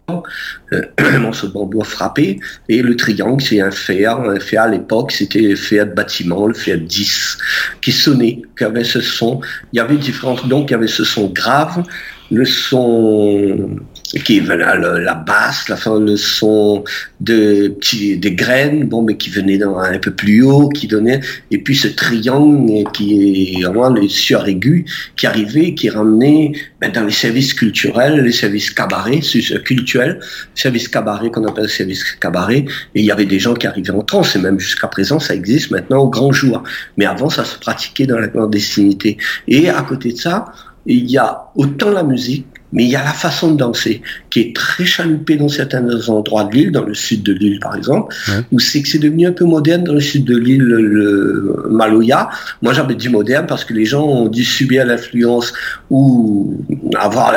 morceau 1.19 1.49
de 1.49 1.53
bambou 1.53 1.83
frappé. 1.83 2.39
Et 2.69 2.81
le 2.81 2.95
triangle, 2.95 3.43
c'est 3.43 3.61
un 3.61 3.73
fer. 3.73 4.21
Un 4.21 4.39
fer 4.39 4.63
à 4.63 4.69
l'époque, 4.69 5.11
c'était 5.11 5.41
le 5.41 5.57
fer 5.57 5.87
de 5.87 5.93
bâtiment, 5.93 6.47
le 6.47 6.55
fer 6.55 6.79
10, 6.79 7.39
qui 7.81 7.91
sonnait, 7.91 8.43
qui 8.57 8.65
avait 8.65 8.85
ce 8.85 9.01
son. 9.01 9.41
Il 9.73 9.79
y 9.79 9.81
avait 9.81 9.97
différentes, 10.23 10.49
donc 10.49 10.71
il 10.71 10.73
y 10.73 10.75
avait 10.75 10.87
ce 10.87 11.05
son 11.05 11.29
grave, 11.29 11.85
le 12.31 12.45
son 12.45 13.77
qui 14.21 14.41
venait 14.41 14.65
la, 14.65 15.15
basse, 15.15 15.69
la 15.69 15.77
fin, 15.77 15.99
le 15.99 16.17
son 16.17 16.85
de 17.21 17.69
petits, 17.69 18.19
des 18.19 18.33
graines, 18.33 18.89
bon, 18.89 19.03
mais 19.03 19.17
qui 19.17 19.31
venait 19.31 19.59
dans, 19.59 19.79
un 19.79 19.99
peu 19.99 20.11
plus 20.11 20.43
haut, 20.43 20.69
qui 20.69 20.87
donnait, 20.87 21.21
et 21.51 21.59
puis 21.59 21.75
ce 21.75 21.89
triangle 21.89 22.85
qui 22.93 23.57
est 23.59 23.65
vraiment 23.65 23.89
le 23.89 24.09
sur 24.09 24.47
aigu, 24.47 24.85
qui 25.17 25.27
arrivait, 25.27 25.75
qui 25.75 25.89
ramenait 25.89 26.53
ben, 26.81 26.93
dans 26.93 27.05
les 27.05 27.13
services 27.13 27.55
culturels, 27.55 28.21
les 28.21 28.33
services 28.33 28.71
cabarets, 28.71 29.21
culturels, 29.65 30.21
services 30.55 30.89
cabarets 30.89 31.31
qu'on 31.31 31.47
appelle 31.47 31.69
services 31.69 32.05
cabarets, 32.21 32.65
et 32.95 33.01
il 33.01 33.05
y 33.05 33.11
avait 33.11 33.27
des 33.27 33.39
gens 33.39 33.55
qui 33.55 33.67
arrivaient 33.67 33.91
en 33.91 34.03
transe, 34.03 34.37
et 34.37 34.39
même 34.39 34.61
jusqu'à 34.61 34.89
présent, 34.89 35.19
ça 35.19 35.35
existe 35.35 35.71
maintenant 35.71 35.99
au 35.99 36.09
grand 36.09 36.33
jour. 36.33 36.63
Mais 36.97 37.07
avant, 37.07 37.31
ça 37.31 37.45
se 37.45 37.59
pratiquait 37.59 38.07
dans 38.07 38.19
la 38.19 38.29
clandestinité. 38.29 39.17
Et 39.49 39.69
à 39.71 39.83
côté 39.83 40.13
de 40.13 40.19
ça, 40.19 40.53
il 40.87 41.11
y 41.11 41.19
a 41.19 41.45
autant 41.55 41.91
la 41.91 42.03
musique 42.03 42.47
mais 42.73 42.85
il 42.85 42.91
y 42.91 42.97
a 42.97 43.05
la 43.05 43.13
façon 43.13 43.53
de 43.53 43.59
danser 43.59 44.03
qui 44.31 44.41
est 44.41 44.57
très 44.57 44.85
chaloupée 44.85 45.37
dans 45.37 45.49
certains 45.49 46.09
endroits 46.09 46.45
de 46.45 46.55
l'île, 46.55 46.73
dans 46.73 46.85
le 46.85 46.95
sud 46.95 47.23
de 47.23 47.33
l'île 47.33 47.61
par 47.61 47.77
exemple, 47.77 48.15
où 48.51 48.59
c'est 48.59 48.83
que 48.83 48.89
c'est 48.89 48.99
devenu 48.99 49.27
un 49.27 49.33
peu 49.33 49.45
moderne 49.45 49.85
dans 49.85 49.93
le 49.93 50.01
sud 50.01 50.25
de 50.25 50.37
l'île, 50.37 50.63
le 50.63 51.67
Maloya. 51.71 52.31
Moi 52.63 52.73
j'avais 52.73 52.95
dit 52.95 53.09
moderne 53.09 53.47
parce 53.47 53.65
que 53.65 53.75
les 53.75 53.85
gens 53.85 54.05
ont 54.05 54.29
dû 54.29 54.45
subir 54.45 54.87
l'influence 54.87 55.53
ou 55.91 56.57
avoir 56.99 57.35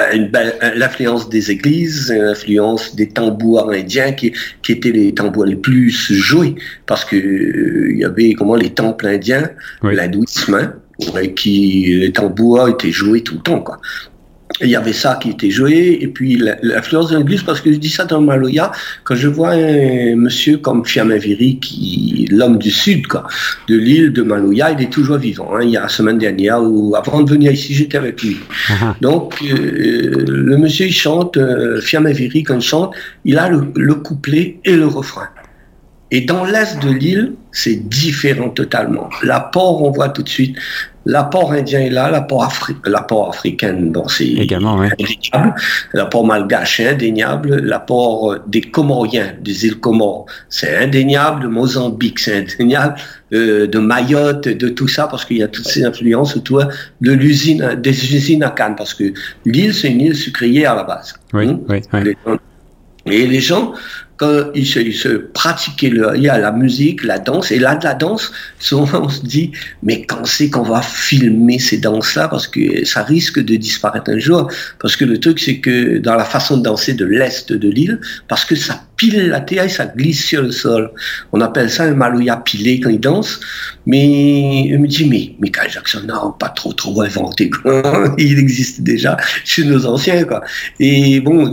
l'influence 0.75 1.29
des 1.29 1.51
églises, 1.51 2.11
l'influence 2.11 2.95
des 2.95 3.09
tambours 3.09 3.71
indiens 3.71 4.13
qui, 4.13 4.31
qui 4.61 4.71
étaient 4.71 4.91
les 4.91 5.13
tambours 5.13 5.45
les 5.45 5.55
plus 5.55 5.91
joués 5.91 6.55
parce 6.85 7.03
que 7.03 7.15
euh, 7.15 7.91
il 7.91 7.99
y 7.99 8.05
avait 8.05 8.33
comment 8.33 8.55
les 8.55 8.71
temples 8.71 9.07
indiens, 9.07 9.49
l'hindouisme, 9.83 10.55
hein, 10.55 10.73
qui 11.35 11.97
les 11.99 12.11
tambours 12.11 12.69
étaient 12.69 12.91
joués 12.91 13.21
tout 13.21 13.35
le 13.35 13.41
temps 13.41 13.59
quoi 13.59 13.79
il 14.61 14.69
y 14.69 14.75
avait 14.75 14.93
ça 14.93 15.17
qui 15.21 15.29
était 15.29 15.49
joué, 15.49 15.97
et 16.01 16.07
puis 16.07 16.41
l'influence 16.63 17.09
de 17.09 17.17
l'église, 17.17 17.43
parce 17.43 17.61
que 17.61 17.71
je 17.71 17.77
dis 17.77 17.89
ça 17.89 18.05
dans 18.05 18.21
Maloya, 18.21 18.71
quand 19.03 19.15
je 19.15 19.27
vois 19.27 19.51
un 19.51 20.15
monsieur 20.15 20.57
comme 20.57 20.85
Fiamaviri, 20.85 21.59
qui 21.59 22.27
l'homme 22.31 22.57
du 22.57 22.71
sud, 22.71 23.07
quoi, 23.07 23.27
de 23.67 23.75
l'île 23.75 24.13
de 24.13 24.21
Maloya, 24.21 24.71
il 24.71 24.81
est 24.81 24.89
toujours 24.91 25.17
vivant. 25.17 25.49
Hein. 25.55 25.63
il 25.63 25.71
y 25.71 25.77
a 25.77 25.81
la 25.81 25.89
semaine 25.89 26.17
dernière, 26.17 26.61
ou 26.63 26.95
avant 26.95 27.21
de 27.21 27.29
venir 27.29 27.51
ici, 27.51 27.73
j'étais 27.73 27.97
avec 27.97 28.21
lui. 28.21 28.37
Donc, 29.01 29.35
euh, 29.43 30.25
le 30.27 30.57
monsieur, 30.57 30.85
il 30.85 30.93
chante, 30.93 31.37
euh, 31.37 31.81
Fiamaviri, 31.81 32.43
quand 32.43 32.55
il 32.55 32.61
chante, 32.61 32.95
il 33.25 33.37
a 33.37 33.49
le 33.49 33.95
couplet 33.95 34.59
et 34.63 34.75
le 34.75 34.87
refrain. 34.87 35.27
Et 36.11 36.21
dans 36.21 36.45
l'est 36.45 36.81
de 36.81 36.91
l'île, 36.91 37.33
c'est 37.55 37.87
différent 37.87 38.49
totalement. 38.49 39.09
L'apport, 39.23 39.81
on 39.81 39.89
voit 39.89 40.09
tout 40.09 40.23
de 40.23 40.29
suite, 40.29 40.57
l'apport 41.05 41.53
indien 41.53 41.79
est 41.79 41.89
là, 41.89 42.11
l'apport, 42.11 42.51
l'apport 42.85 43.29
africain, 43.29 43.73
bon, 43.79 44.07
c'est 44.09 44.27
également 44.27 44.81
indéniable. 44.81 45.55
L'apport 45.93 46.25
malgache 46.25 46.81
est 46.81 46.89
indéniable. 46.89 47.55
L'apport 47.61 48.33
euh, 48.33 48.41
des 48.45 48.61
Comoriens, 48.61 49.33
des 49.41 49.65
îles 49.65 49.79
Comores, 49.79 50.25
c'est 50.49 50.75
indéniable. 50.75 51.43
De 51.43 51.47
Mozambique, 51.47 52.19
c'est 52.19 52.39
indéniable. 52.39 52.95
Euh, 53.33 53.67
de 53.67 53.79
Mayotte, 53.79 54.49
de 54.49 54.69
tout 54.69 54.89
ça, 54.89 55.07
parce 55.07 55.23
qu'il 55.23 55.37
y 55.37 55.43
a 55.43 55.47
toutes 55.47 55.67
ces 55.67 55.83
influences 55.85 56.35
autour 56.35 56.65
de 57.01 57.11
l'usine, 57.11 57.75
des 57.81 58.15
usines 58.15 58.43
à 58.43 58.49
Cannes, 58.49 58.75
parce 58.77 58.93
que 58.93 59.13
l'île, 59.45 59.73
c'est 59.73 59.89
une 59.89 60.01
île 60.01 60.15
sucrière 60.15 60.73
à 60.73 60.75
la 60.75 60.83
base. 60.83 61.13
Oui, 61.33 61.47
hmm? 61.47 61.59
oui, 61.69 61.81
oui. 61.93 62.37
Et 63.07 63.27
les 63.27 63.39
gens, 63.39 63.73
quand 64.17 64.51
ils 64.53 64.65
se, 64.65 64.91
se 64.91 65.09
pratiquaient 65.09 65.89
le, 65.89 66.13
il 66.15 66.23
y 66.23 66.29
a 66.29 66.37
la 66.37 66.51
musique, 66.51 67.03
la 67.03 67.19
danse, 67.19 67.51
et 67.51 67.59
là 67.59 67.75
de 67.75 67.83
la 67.83 67.93
danse, 67.93 68.31
souvent 68.59 69.03
on 69.03 69.09
se 69.09 69.21
dit, 69.21 69.51
mais 69.83 70.03
quand 70.03 70.25
c'est 70.25 70.49
qu'on 70.49 70.63
va 70.63 70.81
filmer 70.81 71.59
ces 71.59 71.77
danses-là, 71.77 72.27
parce 72.27 72.47
que 72.47 72.85
ça 72.85 73.03
risque 73.03 73.39
de 73.39 73.55
disparaître 73.55 74.09
un 74.11 74.19
jour, 74.19 74.49
parce 74.79 74.95
que 74.95 75.05
le 75.05 75.19
truc 75.19 75.39
c'est 75.39 75.59
que 75.59 75.97
dans 75.97 76.15
la 76.15 76.25
façon 76.25 76.57
de 76.57 76.63
danser 76.63 76.93
de 76.93 77.05
l'est 77.05 77.51
de 77.51 77.69
l'île, 77.69 77.99
parce 78.27 78.45
que 78.45 78.55
ça 78.55 78.85
pile 78.97 79.29
la 79.29 79.41
théâtre, 79.41 79.71
ça 79.71 79.85
glisse 79.85 80.25
sur 80.25 80.41
le 80.41 80.51
sol. 80.51 80.91
On 81.31 81.41
appelle 81.41 81.69
ça 81.69 81.83
un 81.83 81.93
malouya 81.93 82.37
pilé 82.37 82.79
quand 82.79 82.89
il 82.89 82.99
danse. 82.99 83.39
Mais 83.85 84.63
il 84.67 84.79
me 84.79 84.87
dit, 84.87 85.07
mais 85.07 85.35
Michael 85.39 85.69
Jackson, 85.69 86.01
non, 86.07 86.31
pas 86.31 86.49
trop, 86.49 86.73
trop 86.73 87.01
inventé. 87.01 87.51
il 88.17 88.39
existe 88.39 88.81
déjà 88.81 89.17
chez 89.43 89.65
nos 89.65 89.85
anciens. 89.85 90.23
Quoi. 90.23 90.41
Et 90.79 91.19
bon, 91.19 91.51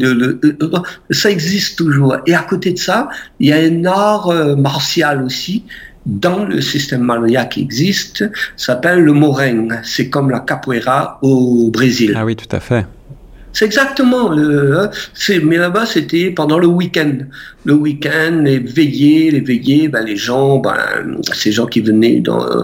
ça 1.10 1.30
existe 1.30 1.78
toujours. 1.78 2.16
Et 2.26 2.34
à 2.34 2.42
côté 2.42 2.72
de 2.72 2.78
ça, 2.78 3.08
il 3.40 3.48
y 3.48 3.52
a 3.52 3.56
un 3.56 3.84
art 3.84 4.28
euh, 4.28 4.56
martial 4.56 5.22
aussi 5.22 5.64
dans 6.06 6.44
le 6.44 6.60
système 6.60 7.02
malouya 7.02 7.44
qui 7.44 7.60
existe, 7.60 8.24
s'appelle 8.56 9.00
le 9.00 9.12
moreng. 9.12 9.80
C'est 9.84 10.08
comme 10.08 10.30
la 10.30 10.40
capoeira 10.40 11.18
au 11.22 11.70
Brésil. 11.70 12.14
Ah 12.16 12.24
oui, 12.24 12.34
tout 12.34 12.54
à 12.54 12.60
fait. 12.60 12.86
C'est 13.52 13.66
exactement 13.66 14.30
le. 14.30 14.78
Hein, 14.78 14.90
mais 15.44 15.56
là-bas, 15.58 15.86
c'était 15.86 16.30
pendant 16.30 16.58
le 16.58 16.66
week-end. 16.66 17.18
Le 17.64 17.74
week-end, 17.74 18.40
les 18.42 18.58
veillées, 18.58 19.30
les 19.30 19.40
veillées, 19.40 19.88
ben, 19.88 20.02
les 20.02 20.16
gens, 20.16 20.58
ben, 20.58 20.76
ces 21.32 21.52
gens 21.52 21.66
qui 21.66 21.80
venaient 21.80 22.20
dans 22.20 22.44
euh, 22.44 22.62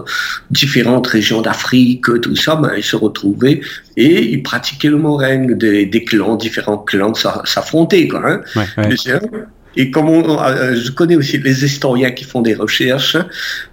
différentes 0.49 1.07
régions 1.07 1.41
d'Afrique, 1.41 2.05
tout 2.21 2.35
ça, 2.35 2.55
ben, 2.55 2.71
ils 2.75 2.83
se 2.83 2.95
retrouvaient 2.95 3.61
et 3.97 4.31
ils 4.31 4.43
pratiquaient 4.43 4.89
le 4.89 4.97
morengue. 4.97 5.57
Des, 5.57 5.85
des 5.85 6.03
clans, 6.03 6.35
différents 6.35 6.79
clans 6.79 7.13
s'affrontaient, 7.13 8.07
quoi. 8.07 8.21
Hein. 8.25 8.41
Ouais, 8.55 8.85
Et 9.75 9.91
comme 9.91 10.09
euh, 10.09 10.75
je 10.75 10.91
connais 10.91 11.15
aussi 11.15 11.37
les 11.37 11.63
historiens 11.63 12.11
qui 12.11 12.25
font 12.25 12.41
des 12.41 12.55
recherches, 12.55 13.17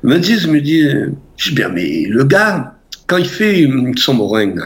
me 0.03 0.19
disent, 0.19 0.47
me 0.47 0.61
disent, 0.61 1.13
je 1.37 1.53
bien, 1.53 1.71
mais 1.71 2.07
le 2.09 2.25
gars, 2.25 2.76
quand 3.07 3.19
il 3.19 3.27
fait 3.27 3.69
son 3.97 4.15
meringue, 4.15 4.63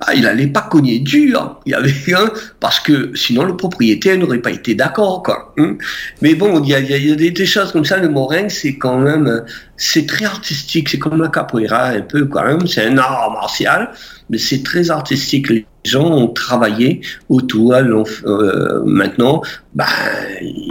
ah, 0.00 0.14
il 0.14 0.22
n'allait 0.22 0.48
pas 0.48 0.62
cogner 0.62 0.98
dur. 0.98 1.60
Il 1.64 1.72
y 1.72 1.74
avait 1.74 2.14
un, 2.14 2.30
parce 2.58 2.80
que 2.80 3.12
sinon 3.14 3.44
le 3.44 3.56
propriétaire 3.56 4.18
n'aurait 4.18 4.38
pas 4.38 4.50
été 4.50 4.74
d'accord, 4.74 5.22
quoi. 5.22 5.54
Hein. 5.58 5.76
Mais 6.20 6.34
bon, 6.34 6.62
il 6.62 6.70
y 6.70 6.74
a, 6.74 6.80
il 6.80 7.08
y 7.08 7.12
a 7.12 7.30
des, 7.30 7.46
choses 7.46 7.72
comme 7.72 7.84
ça. 7.84 7.98
Le 7.98 8.08
meringue, 8.08 8.50
c'est 8.50 8.76
quand 8.76 8.98
même, 8.98 9.44
c'est 9.76 10.06
très 10.06 10.24
artistique. 10.24 10.88
C'est 10.88 10.98
comme 10.98 11.20
la 11.20 11.28
capoeira 11.28 11.86
un 11.88 12.00
peu, 12.00 12.26
quand 12.26 12.44
même. 12.44 12.66
C'est 12.66 12.86
un 12.86 12.98
art 12.98 13.32
martial, 13.32 13.90
mais 14.30 14.38
c'est 14.38 14.62
très 14.62 14.90
artistique. 14.90 15.50
Les 15.50 15.66
gens 15.84 16.06
ont 16.06 16.28
travaillé 16.28 17.00
autour. 17.28 17.74
Euh, 17.74 18.82
maintenant, 18.84 19.42
ben, 19.74 19.86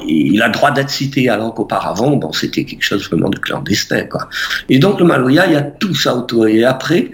il 0.07 0.41
a 0.41 0.49
droit 0.49 0.71
d'être 0.71 0.89
cité, 0.89 1.29
alors 1.29 1.53
qu'auparavant, 1.53 2.15
bon, 2.15 2.31
c'était 2.31 2.65
quelque 2.65 2.83
chose 2.83 3.07
vraiment 3.09 3.29
de 3.29 3.39
clandestin, 3.39 4.05
quoi. 4.05 4.29
Et 4.69 4.79
donc 4.79 4.99
le 4.99 5.05
Maloya, 5.05 5.47
il 5.47 5.53
y 5.53 5.55
a 5.55 5.61
tout 5.61 5.95
ça 5.95 6.15
autour. 6.15 6.47
Et 6.47 6.63
après, 6.63 7.11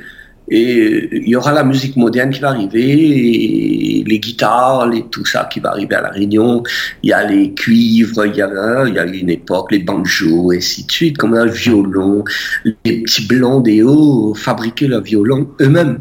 et 0.49 1.09
il 1.11 1.29
y 1.29 1.35
aura 1.35 1.53
la 1.53 1.63
musique 1.63 1.95
moderne 1.95 2.31
qui 2.31 2.39
va 2.39 2.49
arriver, 2.49 4.03
les 4.05 4.19
guitares, 4.19 4.87
les, 4.87 5.03
tout 5.03 5.25
ça 5.25 5.47
qui 5.51 5.59
va 5.59 5.69
arriver 5.71 5.95
à 5.95 6.01
La 6.01 6.09
Réunion. 6.09 6.63
Il 7.03 7.09
y 7.09 7.13
a 7.13 7.25
les 7.25 7.53
cuivres, 7.53 8.25
il 8.25 8.35
y 8.35 8.41
a, 8.41 9.05
une 9.05 9.29
époque, 9.29 9.71
les 9.71 9.79
banjos, 9.79 10.51
et 10.51 10.57
ainsi 10.57 10.85
de 10.85 10.91
suite, 10.91 11.17
comme 11.17 11.35
le 11.35 11.51
violon. 11.51 12.23
Les 12.85 13.01
petits 13.03 13.27
blancs 13.27 13.63
des 13.63 13.83
hauts 13.83 14.33
fabriquaient 14.33 14.87
le 14.87 15.01
violon 15.01 15.49
eux-mêmes 15.61 15.99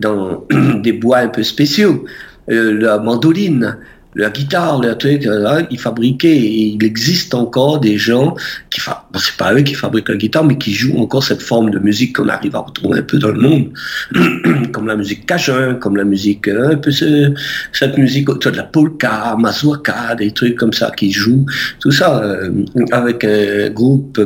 dans 0.00 0.44
des 0.82 0.92
bois 0.92 1.18
un 1.18 1.28
peu 1.28 1.42
spéciaux. 1.42 2.04
Euh, 2.50 2.78
la 2.78 2.98
mandoline, 2.98 3.78
la 4.14 4.30
guitare, 4.30 4.80
le 4.80 4.96
truc, 4.96 5.28
ils 5.70 5.78
fabriquaient. 5.78 6.36
il 6.36 6.84
existe 6.84 7.34
encore 7.34 7.80
des 7.80 7.98
gens 7.98 8.34
qui, 8.70 8.80
fa... 8.80 9.08
c'est 9.16 9.36
pas 9.36 9.54
eux 9.54 9.62
qui 9.62 9.74
fabriquent 9.74 10.08
la 10.08 10.16
guitare, 10.16 10.44
mais 10.44 10.56
qui 10.56 10.72
jouent 10.72 10.98
encore 10.98 11.24
cette 11.24 11.42
forme 11.42 11.70
de 11.70 11.78
musique 11.78 12.16
qu'on 12.16 12.28
arrive 12.28 12.54
à 12.56 12.60
retrouver 12.60 13.00
un 13.00 13.02
peu 13.02 13.18
dans 13.18 13.32
le 13.32 13.40
monde, 13.40 13.70
comme 14.72 14.86
la 14.86 14.96
musique 14.96 15.26
cajun, 15.26 15.74
comme 15.74 15.96
la 15.96 16.04
musique, 16.04 16.48
euh, 16.48 16.72
un 16.72 16.76
peu 16.76 16.90
cette 16.92 17.98
musique 17.98 18.28
autour 18.28 18.52
de 18.52 18.56
la 18.56 18.64
polka, 18.64 19.36
mazurka, 19.38 20.14
des 20.14 20.30
trucs 20.30 20.56
comme 20.56 20.72
ça 20.72 20.90
qui 20.96 21.10
jouent, 21.10 21.46
tout 21.80 21.92
ça 21.92 22.22
euh, 22.22 22.50
avec 22.92 23.24
un 23.24 23.70
groupe 23.70 24.20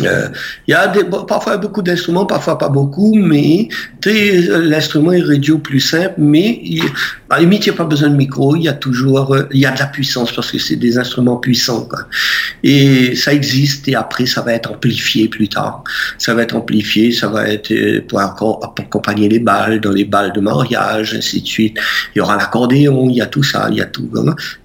euh, 0.00 0.28
il 0.66 0.70
y 0.70 0.74
a 0.74 0.88
parfois 1.28 1.58
beaucoup 1.58 1.82
d'instruments, 1.82 2.24
parfois 2.24 2.56
pas 2.56 2.70
beaucoup, 2.70 3.14
mais 3.14 3.68
l'instrument 4.06 5.12
est 5.12 5.50
au 5.50 5.58
plus 5.58 5.80
simple, 5.80 6.14
mais 6.16 6.60
il, 6.62 6.82
à 7.32 7.36
la 7.36 7.40
limite, 7.44 7.64
il 7.64 7.70
n'y 7.70 7.74
a 7.74 7.78
pas 7.78 7.86
besoin 7.86 8.10
de 8.10 8.16
micro, 8.16 8.56
il 8.56 8.64
y 8.64 8.68
a 8.68 8.74
toujours, 8.74 9.34
euh, 9.34 9.48
il 9.52 9.60
y 9.60 9.64
a 9.64 9.70
de 9.70 9.78
la 9.78 9.86
puissance 9.86 10.30
parce 10.32 10.52
que 10.52 10.58
c'est 10.58 10.76
des 10.76 10.98
instruments 10.98 11.38
puissants. 11.38 11.86
Quoi. 11.86 12.00
Et 12.62 13.16
ça 13.16 13.32
existe 13.32 13.88
et 13.88 13.94
après, 13.94 14.26
ça 14.26 14.42
va 14.42 14.52
être 14.52 14.70
amplifié 14.70 15.28
plus 15.28 15.48
tard. 15.48 15.82
Ça 16.18 16.34
va 16.34 16.42
être 16.42 16.54
amplifié, 16.54 17.10
ça 17.10 17.28
va 17.28 17.48
être 17.48 17.72
euh, 17.72 18.02
pour, 18.06 18.20
accompagner 18.20 19.30
les 19.30 19.38
balles, 19.38 19.80
dans 19.80 19.92
les 19.92 20.04
balles 20.04 20.34
de 20.34 20.40
mariage, 20.40 21.14
ainsi 21.14 21.40
de 21.40 21.46
suite. 21.46 21.78
Il 22.14 22.18
y 22.18 22.20
aura 22.20 22.36
l'accordéon, 22.36 23.08
il 23.08 23.16
y 23.16 23.22
a 23.22 23.26
tout 23.26 23.42
ça, 23.42 23.66
il 23.70 23.78
y 23.78 23.80
a 23.80 23.86
tout. 23.86 24.10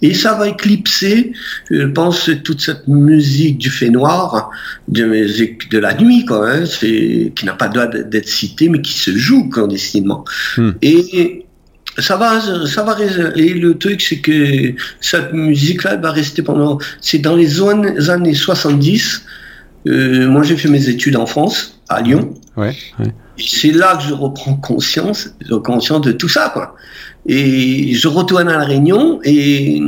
Et 0.01 0.13
ça 0.13 0.33
va 0.33 0.49
éclipser, 0.49 1.31
je 1.71 1.83
pense, 1.83 2.29
toute 2.43 2.59
cette 2.59 2.85
musique 2.89 3.59
du 3.59 3.69
fait 3.69 3.89
noir, 3.89 4.49
de 4.89 5.05
musique 5.05 5.71
de 5.71 5.77
la 5.79 5.93
nuit, 5.93 6.25
quoi, 6.25 6.51
hein, 6.51 6.63
qui 6.65 7.45
n'a 7.45 7.53
pas 7.53 7.67
le 7.67 7.73
droit 7.73 7.87
d'être 7.87 8.27
citée, 8.27 8.67
mais 8.67 8.81
qui 8.81 8.93
se 8.93 9.17
joue 9.17 9.47
clandestinement. 9.47 10.25
Hmm. 10.57 10.71
Et 10.81 11.46
ça 11.99 12.15
va, 12.17 12.39
ça 12.67 12.83
va. 12.83 12.95
Et 13.35 13.53
le 13.53 13.77
truc, 13.77 14.01
c'est 14.01 14.19
que 14.19 14.73
cette 15.01 15.33
musique-là 15.33 15.97
va 15.97 16.11
rester 16.11 16.41
pendant. 16.41 16.77
C'est 17.01 17.19
dans 17.19 17.35
les 17.35 17.61
années 18.09 18.33
70. 18.33 19.23
Euh, 19.87 20.27
moi, 20.27 20.43
j'ai 20.43 20.57
fait 20.57 20.69
mes 20.69 20.89
études 20.89 21.15
en 21.15 21.25
France, 21.25 21.79
à 21.89 22.01
Lyon. 22.01 22.33
Ouais. 22.55 22.75
c'est 23.37 23.71
là 23.71 23.95
que 23.97 24.03
je 24.03 24.13
reprends 24.13 24.55
conscience, 24.55 25.29
conscience 25.63 26.01
de 26.01 26.11
tout 26.11 26.27
ça, 26.27 26.49
quoi. 26.53 26.75
Et 27.27 27.93
je 27.93 28.07
retourne 28.07 28.47
à 28.47 28.57
la 28.57 28.65
Réunion 28.65 29.19
et 29.23 29.81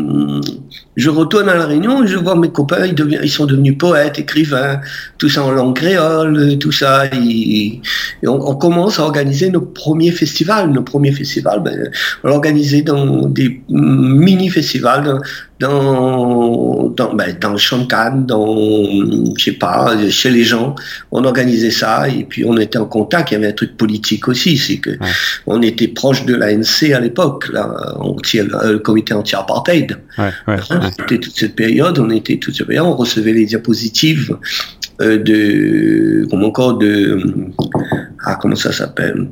je 1.00 1.10
retourne 1.10 1.48
à 1.48 1.56
la 1.56 1.66
Réunion 1.66 2.04
et 2.04 2.08
je 2.08 2.18
vois 2.18 2.36
mes 2.36 2.50
copains, 2.50 2.86
ils, 2.86 2.94
deviennent, 2.94 3.22
ils 3.24 3.32
sont 3.32 3.46
devenus 3.46 3.78
poètes, 3.78 4.20
écrivains, 4.20 4.82
tout 5.18 5.30
ça 5.30 5.44
en 5.46 5.52
langue 5.52 5.76
créole, 5.76 6.58
tout 6.60 6.74
ça. 6.74 7.06
Et, 7.06 7.82
on, 8.28 8.56
commence 8.56 9.00
à 9.00 9.04
organiser 9.04 9.50
nos 9.50 9.62
premiers 9.62 10.12
festivals. 10.12 10.70
Nos 10.72 10.84
premiers 10.84 11.14
festivals, 11.14 11.62
ben, 11.64 11.90
on 12.24 12.28
l'organisait 12.28 12.82
dans 12.82 13.28
des 13.28 13.62
mini-festivals 13.70 15.22
dans, 15.60 16.90
dans, 16.90 17.14
ben, 17.14 17.36
dans 17.40 17.56
dans, 18.22 19.36
je 19.38 19.44
sais 19.44 19.52
pas, 19.54 19.96
chez 20.10 20.30
les 20.30 20.44
gens. 20.44 20.76
On 21.12 21.24
organisait 21.24 21.72
ça 21.72 22.08
et 22.08 22.24
puis 22.24 22.46
on 22.46 22.58
était 22.58 22.78
en 22.78 22.86
contact. 22.86 23.32
Il 23.32 23.34
y 23.36 23.38
avait 23.38 23.48
un 23.48 23.54
truc 23.54 23.78
politique 23.78 24.28
aussi, 24.28 24.58
c'est 24.58 24.78
que 24.78 24.92
on 25.48 25.62
était 25.62 25.90
proche 25.90 26.26
de 26.26 26.36
l'ANC 26.36 26.92
à 26.94 27.00
l'époque, 27.00 27.29
là, 27.52 27.96
le 28.66 28.78
comité 28.78 29.14
anti-apartheid. 29.14 29.98
Ouais, 30.18 30.32
ouais, 30.48 30.56
hein, 30.70 30.90
C'était 30.98 31.20
toute 31.20 31.36
cette 31.36 31.56
période, 31.56 32.00
on 32.00 32.10
était 32.10 32.38
toute 32.38 32.56
cette 32.56 32.68
période, 32.68 32.86
on 32.86 32.96
recevait 32.96 33.34
les 33.34 33.46
diapositives 33.46 34.38
euh, 35.02 35.18
de, 35.18 36.28
comment 36.30 36.48
encore, 36.48 36.78
de, 36.78 37.20
ah, 38.26 38.36
comment 38.36 38.56
ça 38.56 38.72
s'appelle? 38.72 39.28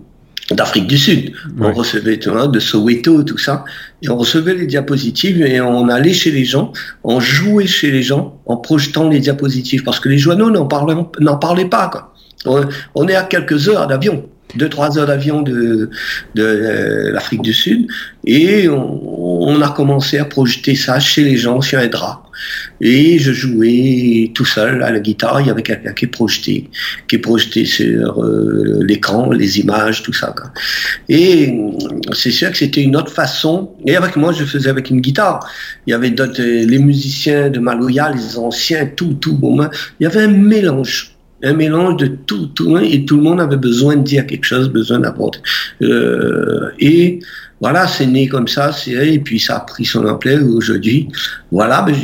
d'Afrique 0.51 0.88
du 0.88 0.98
Sud. 0.98 1.34
On 1.60 1.74
recevait 1.74 2.18
de 2.18 2.60
Soweto, 2.60 3.24
tout 3.24 3.38
ça. 3.38 3.66
Et 4.01 4.10
on 4.10 4.18
recevait 4.18 4.54
les 4.54 4.66
diapositives 4.66 5.42
et 5.42 5.60
on 5.60 5.89
allait 5.89 6.13
chez 6.13 6.32
les 6.32 6.46
gens, 6.46 6.72
on 7.04 7.20
jouait 7.20 7.68
chez 7.68 7.92
les 7.92 8.04
gens 8.04 8.39
en 8.46 8.58
projetant 8.58 9.10
les 9.10 9.20
diapositives 9.20 9.84
parce 9.84 10.00
que 10.00 10.10
les 10.10 10.18
journaux 10.18 10.50
n'en 10.50 10.66
parlaient, 10.66 11.66
pas. 11.66 11.89
Quoi. 11.89 12.13
On, 12.96 13.08
est 13.08 13.16
à 13.16 13.24
quelques 13.24 13.68
heures 13.68 13.88
d'avion, 13.88 14.30
deux, 14.56 14.70
trois 14.70 14.98
heures 14.98 15.08
d'avion 15.08 15.42
de, 15.42 15.89
euh, 16.38 17.12
l'Afrique 17.12 17.42
du 17.42 17.54
Sud 17.54 17.88
et 18.25 18.68
on, 18.70 19.62
a 19.62 19.70
commencé 19.70 20.18
à 20.18 20.25
projeter 20.25 20.75
ça 20.75 21.00
chez 21.00 21.24
les 21.24 21.38
gens 21.38 21.62
sur 21.62 21.80
un 21.80 21.88
drap. 21.88 22.24
Et 22.80 23.18
je 23.18 23.32
jouais 23.32 24.32
tout 24.36 24.46
seul 24.46 24.84
à 24.84 24.92
la 24.92 25.00
guitare. 25.00 25.42
Il 25.42 25.48
y 25.48 25.50
avait 25.50 25.63
quelqu'un 25.63 25.94
qui 25.94 26.06
projetait, 26.06 26.66
qui 27.08 27.18
projetait 27.18 27.66
sur 27.66 28.22
euh, 28.22 28.84
l'écran 28.84 29.32
les 29.32 29.60
images, 29.60 30.04
tout 30.04 30.13
ça. 30.13 30.36
Et 31.10 31.58
c'est 32.13 32.32
sûr 32.32 32.51
que 32.51 32.58
c'était 32.58 32.84
une 32.84 32.96
autre 32.96 33.12
façon. 33.12 33.72
Et 33.88 33.96
avec 33.96 34.16
moi, 34.16 34.34
je 34.34 34.44
faisais 34.44 34.70
avec 34.70 34.92
une 34.92 35.01
guitare. 35.01 35.50
Il 35.88 35.92
y 35.92 35.94
avait 35.94 36.12
d'autres, 36.12 36.42
les 36.42 36.80
musiciens 36.80 37.50
de 37.50 37.60
Maloya, 37.60 38.12
les 38.12 38.38
anciens, 38.38 38.86
tout, 38.86 39.16
tout. 39.16 39.38
Bon, 39.38 39.58
il 40.00 40.04
y 40.04 40.06
avait 40.06 40.24
un 40.24 40.27
mélange 40.27 41.17
un 41.44 41.53
mélange 41.53 41.98
de 41.98 42.08
tout, 42.08 42.48
tout, 42.48 42.77
et 42.77 43.06
tout 43.06 43.17
le 43.17 43.24
monde 43.24 43.39
avait 43.39 43.58
besoin 43.58 43.96
de 43.96 44.03
dire 44.03 44.25
quelque 44.25 44.46
chose, 44.46 44.70
besoin 44.70 45.00
d'apporter. 45.00 45.39
Euh, 45.82 46.70
et 46.79 47.20
voilà, 47.60 47.88
c'est 47.88 48.06
né 48.06 48.28
comme 48.28 48.48
ça, 48.48 48.72
c'est 48.72 48.92
et 48.92 49.20
puis 49.20 49.40
ça 49.40 49.58
a 49.58 49.60
pris 49.62 49.86
son 49.86 50.06
ampleur 50.06 50.42
aujourd'hui. 50.48 51.08
Voilà, 51.52 51.82
ben 51.82 51.96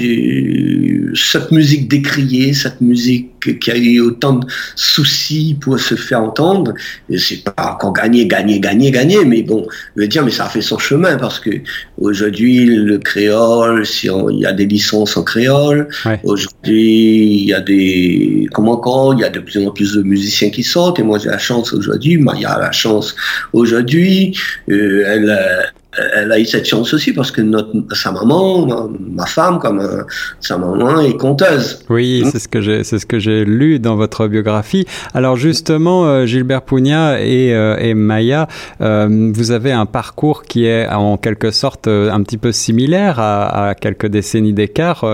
cette 1.15 1.51
musique 1.51 1.88
décriée, 1.88 2.53
cette 2.53 2.81
musique 2.81 3.60
qui 3.60 3.72
a 3.72 3.77
eu 3.77 4.00
autant 4.00 4.33
de 4.33 4.48
soucis 4.75 5.57
pour 5.60 5.79
se 5.79 5.95
faire 5.95 6.22
entendre, 6.22 6.74
c'est 7.17 7.43
pas 7.43 7.74
encore 7.74 7.93
gagné, 7.93 8.25
gagné, 8.25 8.60
gagné, 8.60 8.89
gagné, 8.89 9.25
mais 9.25 9.43
bon, 9.43 9.67
je 9.95 10.01
veux 10.01 10.07
dire, 10.07 10.24
mais 10.24 10.31
ça 10.31 10.45
a 10.45 10.50
fait 10.50 10.62
son 10.62 10.77
chemin 10.77 11.17
parce 11.17 11.39
que 11.39 11.50
aujourd'hui 11.98 12.65
le 12.65 12.98
créole, 12.98 13.86
si 13.86 14.07
il 14.07 14.39
y 14.39 14.45
a 14.45 14.53
des 14.53 14.65
licences 14.65 15.17
en 15.17 15.24
créole, 15.24 15.89
aujourd'hui 16.24 17.41
il 17.41 17.45
y 17.45 17.53
a 17.53 17.60
des, 17.60 18.48
comment 18.53 18.74
encore, 18.74 19.13
il 19.13 19.19
y 19.19 19.25
a 19.25 19.29
de 19.29 19.39
plus 19.39 19.65
en 19.65 19.72
plus 19.72 19.93
de 19.93 20.01
musiciens 20.01 20.50
qui 20.50 20.63
sortent, 20.63 21.00
et 21.00 21.03
moi 21.03 21.19
j'ai 21.19 21.29
la 21.29 21.38
chance 21.38 21.74
aujourd'hui, 21.74 22.17
Maya 22.17 22.53
a 22.53 22.60
la 22.60 22.72
chance 22.72 23.15
aujourd'hui, 23.51 24.36
euh, 24.69 25.03
elle 25.05 25.29
uh, 25.43 25.71
elle 26.15 26.31
a 26.31 26.39
eu 26.39 26.45
cette 26.45 26.65
chance 26.65 26.93
aussi 26.93 27.13
parce 27.13 27.31
que 27.31 27.41
notre, 27.41 27.71
sa 27.93 28.12
maman, 28.12 28.65
ma, 29.00 29.25
femme, 29.25 29.59
comme 29.59 29.79
euh, 29.79 30.03
sa 30.39 30.57
maman, 30.57 31.00
est 31.01 31.17
conteuse. 31.17 31.79
Oui, 31.89 32.23
c'est 32.31 32.39
ce 32.39 32.47
que 32.47 32.62
j'ai, 32.62 32.83
c'est 32.83 33.00
ce 33.00 33.05
que 33.05 33.19
j'ai 33.19 33.45
lu 33.45 33.79
dans 33.79 33.95
votre 33.95 34.27
biographie. 34.27 34.85
Alors 35.13 35.35
justement, 35.35 36.05
euh, 36.05 36.25
Gilbert 36.25 36.63
Pugna 36.63 37.21
et, 37.21 37.53
euh, 37.53 37.77
et 37.79 37.93
Maya, 37.93 38.47
vous 38.79 39.51
avez 39.51 39.71
un 39.71 39.85
parcours 39.85 40.43
qui 40.43 40.65
est 40.65 40.88
en 40.88 41.17
quelque 41.17 41.51
sorte 41.51 41.88
un 41.88 42.21
petit 42.23 42.38
peu 42.38 42.51
similaire 42.51 43.19
à, 43.19 43.69
à 43.69 43.75
quelques 43.75 44.07
décennies 44.07 44.53
d'écart. 44.53 45.05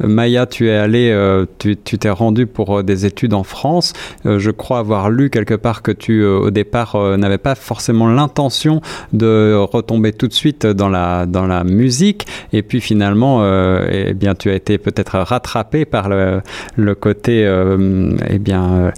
Maya, 0.00 0.46
tu 0.46 0.68
es 0.68 0.76
allé, 0.76 1.44
tu 1.58 1.76
t'es 1.76 2.10
rendu 2.10 2.46
pour 2.46 2.82
des 2.82 3.06
études 3.06 3.34
en 3.34 3.42
France. 3.42 3.92
je 4.24 4.50
crois 4.50 4.78
avoir 4.78 5.10
lu 5.10 5.30
quelque 5.30 5.54
part 5.54 5.82
que 5.82 5.92
tu, 5.92 6.24
au 6.24 6.50
départ, 6.50 6.96
n'avais 7.18 7.38
pas 7.38 7.54
forcément 7.54 8.08
l'intention 8.08 8.80
de 9.12 9.54
retomber 9.70 10.12
tout 10.20 10.28
de 10.28 10.34
suite 10.34 10.66
dans 10.66 10.90
la, 10.90 11.24
dans 11.24 11.46
la 11.46 11.64
musique. 11.64 12.26
Et 12.52 12.62
puis 12.62 12.82
finalement, 12.82 13.38
euh, 13.40 13.88
eh 13.90 14.12
bien, 14.12 14.34
tu 14.34 14.50
as 14.50 14.54
été 14.54 14.76
peut-être 14.76 15.18
rattrapé 15.18 15.86
par 15.86 16.10
le, 16.10 16.42
le 16.76 16.94
côté, 16.94 17.46
euh, 17.46 18.14
eh 18.28 18.38
bien, 18.38 18.92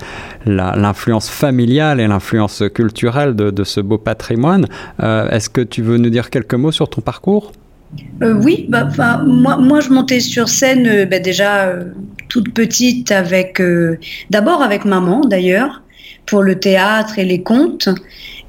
euh, 0.46 0.72
l'influence 0.76 1.30
familiale 1.30 2.00
et 2.00 2.08
l'influence 2.08 2.64
culturelle 2.74 3.36
de, 3.36 3.50
de, 3.52 3.62
ce 3.62 3.80
beau 3.80 3.98
patrimoine. 3.98 4.66
Est-ce 5.00 5.48
que 5.48 5.60
tu 5.60 5.80
veux 5.80 5.96
nous 5.96 6.10
dire 6.10 6.28
quelques 6.28 6.54
mots 6.54 6.72
sur 6.72 6.90
ton 6.90 7.02
parcours? 7.02 7.52
Oui, 8.20 8.66
bah, 8.68 8.88
moi, 9.24 9.58
moi 9.58 9.80
je 9.80 9.90
montais 9.90 10.18
sur 10.18 10.48
scène 10.48 11.06
bah, 11.08 11.20
déjà 11.20 11.72
toute 12.28 12.52
petite 12.52 13.12
avec, 13.12 13.62
d'abord 14.30 14.60
avec 14.60 14.84
maman 14.84 15.20
d'ailleurs, 15.20 15.82
pour 16.26 16.42
le 16.42 16.58
théâtre 16.58 17.20
et 17.20 17.24
les 17.24 17.42
contes. 17.42 17.88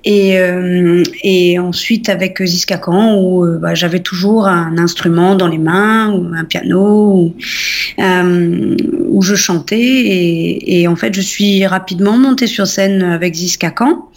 Et, 0.05 0.37
euh, 0.37 1.03
et 1.23 1.59
ensuite 1.59 2.09
avec 2.09 2.43
Ziska 2.43 2.81
où 2.89 3.45
euh, 3.45 3.57
bah, 3.57 3.73
j'avais 3.73 4.01
toujours 4.01 4.47
un 4.47 4.77
instrument 4.77 5.35
dans 5.35 5.47
les 5.47 5.57
mains, 5.57 6.11
ou 6.11 6.33
un 6.35 6.43
piano, 6.43 7.13
où, 7.13 7.35
euh, 7.99 8.75
où 9.07 9.21
je 9.21 9.35
chantais. 9.35 9.79
Et, 9.79 10.81
et, 10.81 10.87
en 10.87 10.95
fait, 10.95 11.13
je 11.13 11.21
suis 11.21 11.65
rapidement 11.65 12.17
montée 12.17 12.47
sur 12.47 12.67
scène 12.67 13.01
avec 13.03 13.35
Ziska. 13.35 13.73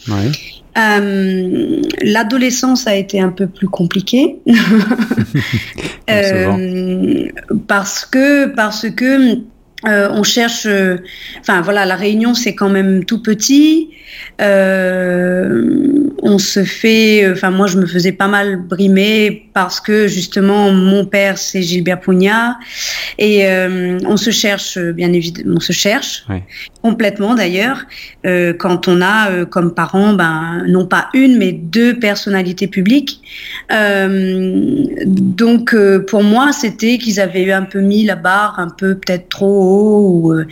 Ouais. 0.09 0.33
Euh, 0.77 1.83
L'adolescence 2.03 2.87
a 2.87 2.95
été 2.95 3.21
un 3.21 3.31
peu 3.31 3.47
plus 3.47 3.69
compliquée 3.69 4.37
euh, 6.11 7.29
parce 7.67 8.05
que 8.05 8.47
parce 8.47 8.91
que 8.91 9.39
euh, 9.87 10.09
on 10.11 10.23
cherche, 10.23 10.67
euh, 10.67 10.99
enfin 11.41 11.61
voilà, 11.61 11.85
la 11.85 11.97
Réunion 11.97 12.35
c'est 12.35 12.55
quand 12.55 12.69
même 12.69 13.05
tout 13.05 13.23
petit. 13.23 13.91
Euh, 14.41 16.11
on 16.23 16.39
se 16.39 16.65
fait, 16.65 17.31
enfin 17.31 17.51
moi 17.51 17.67
je 17.67 17.79
me 17.79 17.87
faisais 17.87 18.13
pas 18.13 18.29
mal 18.29 18.57
brimer 18.57 19.46
parce 19.57 19.81
que 19.81 20.07
justement 20.07 20.71
mon 20.71 21.07
père 21.07 21.39
c'est 21.39 21.63
Gilbert 21.63 22.01
Pugna 22.01 22.59
et 23.19 23.47
on 24.05 24.19
se 24.19 24.31
cherche 24.31 24.79
bien 24.79 25.11
évidemment, 25.15 25.55
on 25.57 25.61
se 25.61 25.73
cherche 25.73 26.27
complètement 26.83 27.35
d'ailleurs 27.35 27.87
quand 28.59 28.87
on 28.87 29.01
a 29.01 29.47
comme 29.47 29.73
parents, 29.73 30.13
ben 30.13 30.63
non 30.69 30.85
pas 30.85 31.09
une 31.15 31.39
mais 31.39 31.53
deux 31.53 31.99
personnalités 31.99 32.67
publiques. 32.67 33.23
donc 33.71 35.75
pour 36.07 36.23
moi 36.23 36.53
c'était 36.53 36.99
qu'ils 36.99 37.19
avaient 37.19 37.45
eu 37.45 37.53
un 37.53 37.63
peu 37.63 37.81
mis 37.81 38.05
la 38.05 38.17
barre 38.17 38.59
un 38.59 38.69
peu 38.69 38.95
peut-être 38.95 39.31
trop 39.31 40.33
euh, 40.33 40.47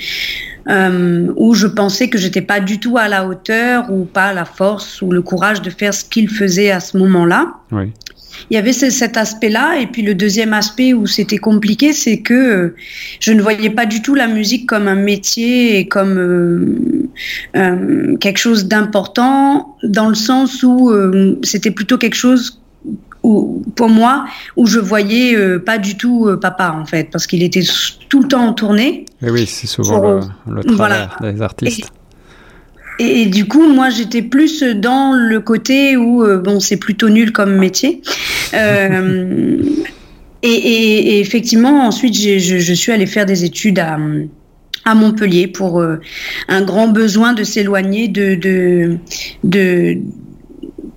euh, 0.68 1.32
où 1.36 1.54
je 1.54 1.66
pensais 1.66 2.08
que 2.08 2.18
j'étais 2.18 2.40
pas 2.40 2.60
du 2.60 2.80
tout 2.80 2.96
à 2.96 3.08
la 3.08 3.26
hauteur 3.26 3.90
ou 3.90 4.04
pas 4.04 4.32
la 4.32 4.44
force 4.44 5.02
ou 5.02 5.10
le 5.10 5.20
courage 5.20 5.60
de 5.60 5.70
faire 5.70 5.92
ce 5.92 6.04
qu'il 6.04 6.28
faisait 6.28 6.70
à 6.70 6.80
ce 6.80 6.96
moment-là. 6.96 7.54
Il 8.50 8.54
y 8.54 8.56
avait 8.56 8.72
cet 8.72 9.16
aspect-là, 9.16 9.80
et 9.80 9.86
puis 9.86 10.02
le 10.02 10.14
deuxième 10.14 10.52
aspect 10.52 10.92
où 10.92 11.06
c'était 11.06 11.38
compliqué, 11.38 11.92
c'est 11.92 12.18
que 12.18 12.34
euh, 12.34 12.74
je 13.20 13.32
ne 13.32 13.42
voyais 13.42 13.70
pas 13.70 13.86
du 13.86 14.02
tout 14.02 14.14
la 14.14 14.26
musique 14.26 14.66
comme 14.68 14.88
un 14.88 14.94
métier 14.94 15.78
et 15.78 15.88
comme 15.88 17.08
quelque 18.20 18.38
chose 18.38 18.66
d'important, 18.66 19.76
dans 19.82 20.08
le 20.08 20.14
sens 20.14 20.62
où 20.62 20.92
c'était 21.42 21.70
plutôt 21.70 21.98
quelque 21.98 22.16
chose 22.16 22.60
pour 23.74 23.88
moi, 23.88 24.26
où 24.56 24.66
je 24.66 24.78
voyais 24.78 25.34
euh, 25.34 25.58
pas 25.58 25.78
du 25.78 25.96
tout 25.96 26.26
euh, 26.26 26.36
papa 26.36 26.76
en 26.78 26.84
fait, 26.84 27.08
parce 27.10 27.26
qu'il 27.26 27.42
était 27.42 27.64
tout 28.08 28.22
le 28.22 28.28
temps 28.28 28.46
en 28.46 28.52
tournée. 28.52 29.06
Et 29.22 29.30
oui, 29.30 29.46
c'est 29.46 29.66
souvent 29.66 30.20
le, 30.46 30.64
travers 30.64 31.16
des 31.20 31.40
artistes. 31.40 31.90
Et, 32.98 33.26
du 33.26 33.46
coup, 33.46 33.66
moi, 33.68 33.90
j'étais 33.90 34.22
plus 34.22 34.62
dans 34.62 35.12
le 35.12 35.40
côté 35.40 35.96
où 35.96 36.24
euh, 36.24 36.38
bon, 36.38 36.60
c'est 36.60 36.76
plutôt 36.76 37.08
nul 37.08 37.32
comme 37.32 37.56
métier. 37.56 38.02
et, 40.42 41.20
effectivement, 41.20 41.86
ensuite, 41.86 42.14
je, 42.16 42.38
je, 42.38 42.72
suis 42.72 42.92
allée 42.92 43.06
faire 43.06 43.26
des 43.26 43.44
études 43.44 43.78
à 43.78 43.98
à 44.86 44.94
Montpellier 44.94 45.46
pour 45.46 45.82
un 46.48 46.62
grand 46.62 46.88
besoin 46.88 47.32
de 47.32 47.42
s'éloigner 47.42 48.06
de, 48.06 48.34
de, 48.34 48.98
de, 49.42 49.96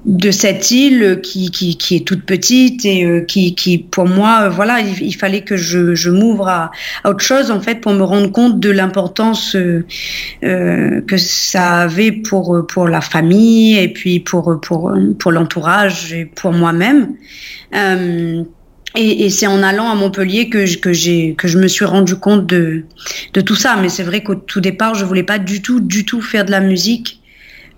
de 0.08 0.32
cette 0.32 0.72
île 0.72 1.20
qui, 1.22 1.52
qui, 1.52 1.78
qui, 1.78 1.98
est 1.98 2.08
toute 2.08 2.24
petite 2.24 2.86
et 2.86 3.04
euh, 3.04 3.22
qui, 3.22 3.54
qui, 3.56 3.78
pour 3.78 4.08
moi, 4.08 4.44
euh, 4.44 4.50
voilà, 4.50 4.80
il, 4.80 5.16
fallait 5.16 5.42
que 5.42 5.58
je, 5.58 5.96
je 5.96 6.10
m'ouvre 6.10 6.48
à, 6.48 6.72
à, 7.04 7.10
autre 7.10 7.24
chose 7.24 7.52
en 7.52 7.60
fait 7.60 7.82
pour 7.82 7.92
me 7.92 8.04
rendre 8.04 8.32
compte 8.32 8.60
de 8.60 8.70
l'importance 8.70 9.56
euh, 9.56 9.84
que 10.42 11.18
ça 11.18 11.82
avait 11.82 12.14
pour 12.14 12.66
pour 12.68 12.88
la 12.88 13.02
famille 13.02 13.78
et 13.78 13.90
puis 13.92 14.22
pour 14.22 14.60
pour 14.62 14.94
pour 15.20 15.32
l'entourage 15.34 16.14
et 16.14 16.26
pour 16.26 16.54
moi-même. 16.54 17.14
Euh, 17.76 18.44
et, 18.96 19.26
et 19.26 19.30
c'est 19.30 19.48
en 19.48 19.62
allant 19.62 19.92
à 19.92 19.96
Montpellier 19.96 20.50
que, 20.50 20.80
que, 20.80 20.94
j'ai, 20.94 21.36
que 21.36 21.48
je 21.48 21.60
me 21.60 21.68
suis 21.68 21.86
rendu 21.86 22.16
compte 22.16 22.48
de, 22.48 22.86
de 23.34 23.42
tout 23.42 23.56
ça. 23.56 23.76
Mais 23.80 23.90
c'est 23.90 24.04
vrai 24.04 24.24
qu'au 24.24 24.36
tout 24.36 24.62
départ, 24.62 24.96
je 24.96 25.06
voulais 25.06 25.24
pas 25.24 25.38
du 25.38 25.62
tout, 25.62 25.82
du 25.82 26.06
tout 26.06 26.22
faire 26.22 26.46
de 26.46 26.52
la 26.52 26.62
musique 26.62 27.22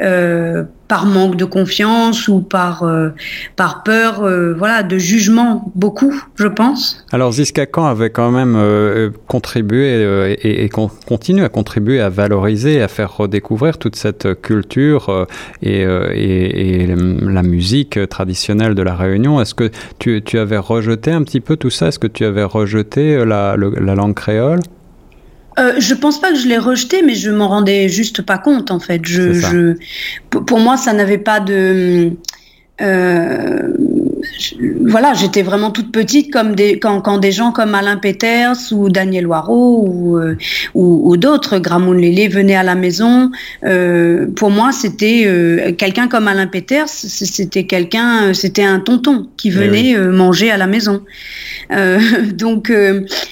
euh, 0.02 0.64
par 0.90 1.06
manque 1.06 1.38
de 1.38 1.46
confiance 1.46 2.28
ou 2.28 2.42
par 2.42 2.84
euh, 2.84 3.10
par 3.56 3.84
peur, 3.84 4.24
euh, 4.24 4.54
voilà, 4.58 4.84
de 4.84 4.98
jugement, 4.98 5.72
beaucoup, 5.76 6.14
je 6.36 6.48
pense. 6.48 7.06
Alors 7.14 7.32
Ziska 7.32 7.68
Khan 7.68 7.86
avait 7.86 8.10
quand 8.10 8.32
même 8.32 8.56
euh, 8.58 9.12
contribué 9.28 10.36
et, 10.42 10.68
continue 10.70 11.44
à 11.44 11.50
contribuer 11.50 12.02
à 12.02 12.10
valoriser, 12.10 12.82
à 12.82 12.88
faire 12.88 13.16
redécouvrir 13.16 13.78
toute 13.78 13.96
cette 13.96 14.42
culture 14.42 15.28
et, 15.62 15.82
et, 15.82 16.88
la 17.22 17.44
musique 17.44 18.00
traditionnelle 18.10 18.74
de 18.74 18.82
la 18.82 18.96
Réunion. 18.96 19.40
Est-ce 19.40 19.54
que 19.54 19.70
tu, 20.00 20.24
tu 20.24 20.40
avais 20.40 20.58
rejeté 20.58 21.12
un 21.12 21.24
petit 21.24 21.40
peu 21.40 21.56
tout 21.56 21.70
ça? 21.70 21.90
Est-ce 21.90 22.00
que 22.00 22.08
tu 22.08 22.26
avais 22.26 22.44
rejeté 22.44 23.24
la, 23.26 23.56
la 23.58 23.96
langue 23.96 24.16
créole? 24.16 24.60
Euh, 25.58 25.74
je 25.80 25.94
pense 25.94 26.22
pas 26.22 26.32
que 26.32 26.38
je 26.38 26.48
l'ai 26.48 26.58
rejeté, 26.58 27.02
mais 27.02 27.16
je 27.16 27.32
m'en 27.32 27.48
rendais 27.48 27.90
juste 27.90 28.22
pas 28.22 28.38
compte 28.38 28.72
en 28.72 28.80
fait. 28.80 29.02
Je, 29.04 29.34
je 29.34 29.76
pour 30.30 30.60
moi, 30.60 30.78
ça 30.78 30.94
n'avait 30.94 31.18
pas 31.18 31.40
de. 31.40 32.12
Euh, 32.82 33.74
voilà, 34.82 35.14
j'étais 35.14 35.42
vraiment 35.42 35.72
toute 35.72 35.92
petite 35.92 36.32
comme 36.32 36.56
des, 36.56 36.80
quand, 36.80 37.02
quand, 37.02 37.18
des 37.18 37.32
gens 37.32 37.52
comme 37.52 37.76
Alain 37.76 37.98
Peters 37.98 38.58
ou 38.72 38.90
Daniel 38.90 39.28
Waro 39.28 39.86
ou, 39.88 40.18
euh, 40.18 40.36
ou, 40.74 41.12
ou 41.12 41.18
d'autres, 41.18 41.60
Gramoun 41.60 41.98
Lélé 41.98 42.28
venaient 42.28 42.56
à 42.56 42.64
la 42.64 42.76
maison. 42.76 43.32
Euh, 43.64 44.28
pour 44.36 44.50
moi, 44.50 44.72
c'était 44.72 45.24
euh, 45.26 45.72
quelqu'un 45.74 46.08
comme 46.08 46.28
Alain 46.28 46.48
Peters, 46.48 46.90
c'était 46.90 47.66
quelqu'un, 47.66 48.34
c'était 48.34 48.64
un 48.64 48.80
tonton 48.80 49.28
qui 49.38 49.50
eh 49.50 49.52
venait 49.52 49.98
oui. 49.98 50.08
manger 50.08 50.52
à 50.52 50.58
la 50.58 50.68
maison. 50.68 51.02
donc, 52.34 52.74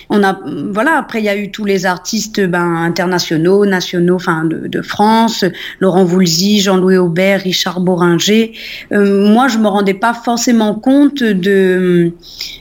on 0.09 0.23
a, 0.23 0.39
voilà, 0.71 0.97
après 0.97 1.19
il 1.19 1.25
y 1.25 1.29
a 1.29 1.35
eu 1.35 1.49
tous 1.49 1.65
les 1.65 1.87
artistes 1.87 2.39
ben, 2.39 2.75
internationaux, 2.83 3.65
nationaux, 3.65 4.15
enfin 4.15 4.45
de, 4.45 4.67
de, 4.67 4.81
France, 4.83 5.43
Laurent 5.79 6.03
Voulzy, 6.03 6.61
Jean-Louis 6.61 6.97
Aubert, 6.97 7.41
Richard 7.41 7.79
Boringer. 7.79 8.53
moi, 8.91 9.47
je 9.47 9.57
me 9.57 9.67
rendais 9.67 9.95
pas 9.95 10.13
forcément 10.13 10.76
compte 10.77 11.23
de, 11.23 12.11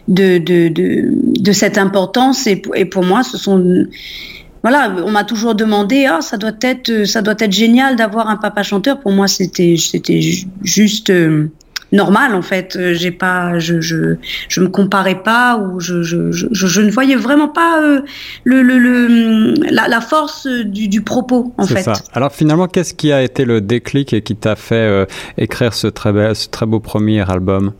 de, 0.08 0.38
de, 0.38 0.68
de, 0.68 1.08
de 1.40 1.52
cette 1.52 1.78
importance 1.78 2.46
et, 2.46 2.62
et, 2.74 2.84
pour 2.84 3.04
moi, 3.04 3.22
ce 3.22 3.38
sont... 3.38 3.86
Voilà, 4.62 4.96
on 5.04 5.12
m'a 5.12 5.22
toujours 5.22 5.54
demandé, 5.54 6.06
ah, 6.10 6.20
ça 6.20 6.38
doit 6.38 6.50
être, 6.60 7.04
ça 7.06 7.22
doit 7.22 7.36
être 7.38 7.52
génial 7.52 7.94
d'avoir 7.94 8.28
un 8.28 8.34
papa 8.36 8.64
chanteur. 8.64 8.98
Pour 8.98 9.12
moi, 9.12 9.28
c'était, 9.28 9.76
juste 10.62 11.10
euh, 11.10 11.46
normal 11.92 12.34
en 12.34 12.42
fait. 12.42 12.76
J'ai 12.94 13.12
pas, 13.12 13.60
je, 13.60 13.80
je, 13.80 14.16
je 14.48 14.60
me 14.60 14.66
comparais 14.66 15.22
pas 15.22 15.56
ou 15.56 15.78
je, 15.78 16.02
je, 16.02 16.32
je, 16.32 16.46
je 16.50 16.80
ne 16.80 16.90
voyais 16.90 17.14
vraiment 17.14 17.46
pas 17.46 17.80
euh, 17.80 18.00
le, 18.42 18.62
le, 18.62 18.78
le, 18.78 19.54
la, 19.70 19.86
la 19.86 20.00
force 20.00 20.48
du, 20.48 20.88
du 20.88 21.00
propos 21.02 21.54
en 21.58 21.66
fait. 21.66 21.82
Ça. 21.82 21.92
Alors 22.12 22.32
finalement, 22.32 22.66
qu'est-ce 22.66 22.94
qui 22.94 23.12
a 23.12 23.22
été 23.22 23.44
le 23.44 23.60
déclic 23.60 24.12
et 24.14 24.22
qui 24.22 24.34
t'a 24.34 24.56
fait 24.56 24.74
euh, 24.74 25.04
écrire 25.38 25.74
ce 25.74 25.86
très, 25.86 26.12
bel, 26.12 26.34
ce 26.34 26.48
très 26.48 26.66
beau 26.66 26.80
premier 26.80 27.20
album? 27.30 27.72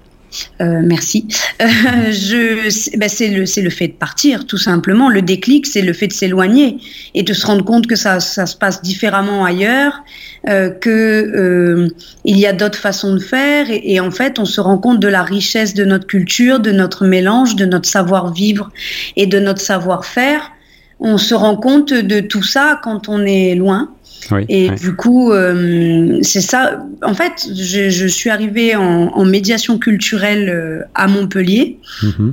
Euh, 0.61 0.81
merci. 0.85 1.27
Euh, 1.61 1.66
je, 2.11 2.96
ben 2.99 3.09
c'est 3.09 3.29
le, 3.29 3.44
le 3.62 3.70
fait 3.70 3.88
de 3.88 3.92
partir, 3.92 4.46
tout 4.46 4.59
simplement. 4.59 5.09
Le 5.09 5.22
déclic, 5.22 5.66
c'est 5.66 5.83
le 5.83 5.92
fait 5.92 6.09
de 6.09 6.12
s'éloigner 6.12 6.79
et 7.14 7.22
de 7.22 7.33
se 7.33 7.46
rendre 7.46 7.64
compte 7.64 7.87
que 7.87 7.96
ça, 7.96 8.20
ça 8.20 8.46
se 8.46 8.57
passe 8.57 8.83
différemment 8.83 9.44
ailleurs, 9.44 10.03
euh, 10.49 10.70
que 10.70 10.90
euh, 10.90 11.88
il 12.25 12.38
y 12.38 12.46
a 12.46 12.53
d'autres 12.53 12.79
façons 12.79 13.14
de 13.14 13.20
faire 13.20 13.66
et, 13.68 14.01
en 14.01 14.11
fait, 14.11 14.38
on 14.38 14.44
se 14.44 14.61
rend 14.61 14.79
compte 14.79 15.01
de 15.01 15.09
la 15.09 15.22
richesse 15.22 15.75
de 15.75 15.85
notre 15.85 16.07
culture, 16.07 16.61
de 16.61 16.72
notre 16.72 17.07
mélange, 17.07 17.57
de 17.57 17.64
notre 17.64 17.88
savoir-vivre 17.88 18.70
et 19.16 19.27
de 19.27 19.38
notre 19.38 19.61
savoir-faire. 19.61 20.53
On 21.01 21.18
se 21.18 21.35
rend 21.35 21.57
compte 21.57 21.92
de 21.92 22.20
tout 22.20 22.42
ça 22.42 22.81
quand 22.83 23.09
on 23.09 23.25
est 23.25 23.55
loin. 23.55 23.90
Oui, 24.31 24.45
et 24.49 24.71
oui. 24.71 24.77
du 24.77 24.95
coup, 24.95 25.33
euh, 25.33 26.19
c'est 26.23 26.41
ça. 26.41 26.85
En 27.03 27.15
fait, 27.15 27.47
je, 27.55 27.91
je 27.91 28.07
suis 28.07 28.31
arrivée 28.31 28.75
en, 28.75 29.09
en, 29.09 29.25
médiation 29.25 29.79
culturelle 29.79 30.49
euh, 30.49 30.83
à 30.95 31.07
Montpellier. 31.07 31.79
-hmm. 32.03 32.33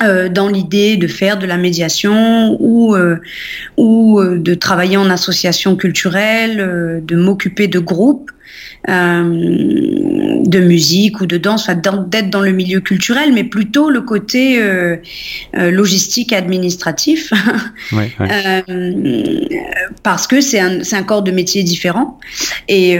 Euh, 0.00 0.28
dans 0.28 0.46
l'idée 0.46 0.96
de 0.96 1.08
faire 1.08 1.40
de 1.40 1.46
la 1.46 1.56
médiation 1.56 2.56
ou 2.60 2.94
euh, 2.94 3.16
ou 3.76 4.20
euh, 4.20 4.38
de 4.38 4.54
travailler 4.54 4.96
en 4.96 5.10
association 5.10 5.74
culturelle, 5.74 7.02
de 7.04 7.16
m'occuper 7.16 7.66
de 7.66 7.80
groupes 7.80 8.30
euh, 8.88 10.42
de 10.44 10.60
musique 10.60 11.20
ou 11.20 11.26
de 11.26 11.36
danse, 11.36 11.68
d'être 11.68 12.30
dans 12.30 12.40
le 12.40 12.52
milieu 12.52 12.80
culturel, 12.80 13.32
mais 13.32 13.44
plutôt 13.44 13.90
le 13.90 14.00
côté 14.00 14.62
euh, 14.62 14.96
euh, 15.56 15.70
logistique 15.70 16.32
administratif, 16.32 17.32
ouais, 17.92 18.12
ouais. 18.20 18.64
parce 20.02 20.26
que 20.26 20.40
c'est 20.40 20.60
un, 20.60 20.80
un, 20.92 21.02
corps 21.02 21.22
de 21.22 21.32
métier 21.32 21.64
différent 21.64 22.18
et, 22.68 22.98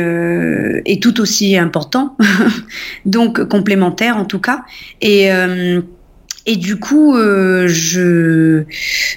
et 0.85 1.01
tout 1.01 1.21
aussi 1.21 1.57
important, 1.57 2.17
donc 3.07 3.45
complémentaire 3.45 4.17
en 4.17 4.25
tout 4.25 4.41
cas. 4.41 4.63
Et 5.01 5.31
et 6.49 6.57
du 6.57 6.77
coup, 6.77 7.15
euh, 7.15 7.69
je, 7.69 8.63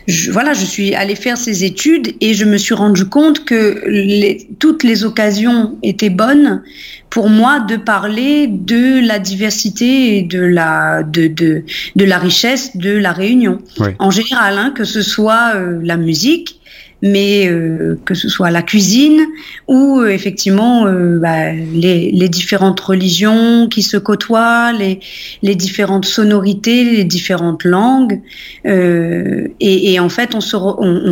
je, 0.06 0.32
voilà, 0.32 0.52
je 0.52 0.66
suis 0.66 0.94
allée 0.96 1.16
faire 1.16 1.38
ces 1.38 1.64
études 1.64 2.14
et 2.20 2.34
je 2.34 2.44
me 2.44 2.58
suis 2.58 2.74
rendu 2.76 3.06
compte 3.06 3.46
que 3.46 3.82
les, 3.88 4.50
toutes 4.60 4.84
les 4.84 5.06
occasions 5.06 5.78
étaient 5.82 6.10
bonnes 6.10 6.62
pour 7.10 7.30
moi 7.30 7.62
de 7.62 7.78
parler 7.78 8.48
de 8.48 9.00
la 9.08 9.18
diversité 9.18 10.18
et 10.18 10.24
de 10.24 10.42
la, 10.42 11.04
de, 11.04 11.28
de, 11.28 11.64
de 11.96 12.06
la 12.06 12.18
richesse 12.18 12.76
de 12.76 12.92
la 12.92 13.14
Réunion. 13.14 13.60
Oui. 13.80 13.92
En 14.00 14.12
général, 14.12 14.58
hein, 14.58 14.74
que 14.76 14.84
ce 14.84 15.02
soit 15.02 15.56
euh, 15.56 15.80
la 15.82 15.96
musique, 15.96 16.60
mais 17.02 17.48
euh, 17.48 18.00
que 18.06 18.14
ce 18.14 18.30
soit 18.30 18.52
la 18.52 18.62
cuisine 18.62 19.26
ou 19.68 20.00
euh, 20.00 20.10
effectivement 20.10 20.86
euh, 20.86 21.18
bah, 21.20 21.52
les, 21.54 22.30
différentes 22.30 22.80
religions 22.80 23.68
qui 23.68 23.82
se 23.82 23.98
côtoient, 23.98 24.72
les, 24.72 25.00
les, 25.42 25.56
différentes 25.56 26.06
sonorités, 26.06 26.84
les 26.84 27.04
différentes 27.04 27.64
langues. 27.64 28.22
Et, 28.64 30.00
en 30.00 30.10
fait, 30.10 30.36
on 30.36 30.42
se, 30.42 30.58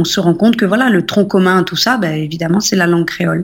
se, 0.06 0.20
rend 0.20 0.34
compte 0.34 0.56
que 0.56 0.66
voilà, 0.66 0.90
le 0.90 1.06
tronc 1.06 1.26
commun 1.26 1.60
à 1.60 1.64
tout 1.64 1.76
ça, 1.76 1.98
bah, 1.98 2.16
évidemment, 2.16 2.60
c'est 2.60 2.76
la 2.76 2.88
langue 2.88 3.06
créole. 3.06 3.44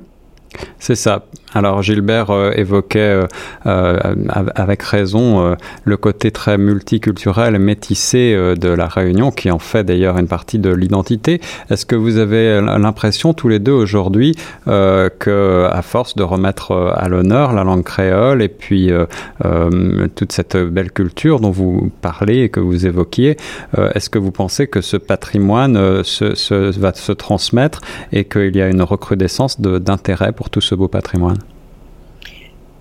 C'est 0.80 0.96
ça. 0.96 1.26
Alors 1.56 1.82
Gilbert 1.82 2.32
euh, 2.32 2.52
évoquait 2.54 3.00
euh, 3.00 3.28
euh, 3.65 3.98
avec 4.56 4.84
raison 4.84 5.56
le 5.86 5.98
côté 5.98 6.32
très 6.32 6.58
multiculturel, 6.58 7.58
métissé 7.60 8.36
de 8.36 8.70
la 8.70 8.88
Réunion, 8.88 9.32
qui 9.32 9.50
en 9.50 9.60
fait 9.60 9.86
d'ailleurs 9.86 10.18
une 10.18 10.28
partie 10.28 10.60
de 10.60 10.70
l'identité. 10.70 11.39
Est-ce 11.70 11.86
que 11.86 11.96
vous 11.96 12.18
avez 12.18 12.60
l'impression 12.62 13.34
tous 13.34 13.48
les 13.48 13.60
deux 13.60 13.72
aujourd'hui 13.72 14.36
que, 14.65 15.68
à 15.72 15.82
force 15.82 16.15
de 16.15 16.24
remettre 16.24 16.94
à 16.96 17.08
l'honneur 17.08 17.54
la 17.54 17.63
langue 17.63 17.84
créole 17.84 18.41
et 18.41 18.50
puis 18.50 18.91
toute 20.15 20.32
cette 20.32 20.58
belle 20.58 20.91
culture 20.91 21.39
dont 21.39 21.52
vous 21.52 21.91
parlez 22.02 22.41
et 22.41 22.50
que 22.50 22.60
vous 22.60 22.86
évoquiez, 22.86 23.38
est-ce 23.94 24.10
que 24.10 24.20
vous 24.20 24.32
pensez 24.32 24.68
que 24.68 24.82
ce 24.82 24.98
patrimoine 24.98 26.04
se, 26.04 26.78
va 26.78 26.94
se 26.94 27.12
transmettre 27.12 27.82
et 28.12 28.26
qu'il 28.26 28.56
y 28.56 28.62
a 28.62 28.68
une 28.68 28.82
recrudescence 28.82 29.62
d'intérêt 29.62 30.32
pour 30.32 30.44
tout 30.49 30.62
ce 30.62 30.75
beau 30.75 30.88
patrimoine? 30.88 31.39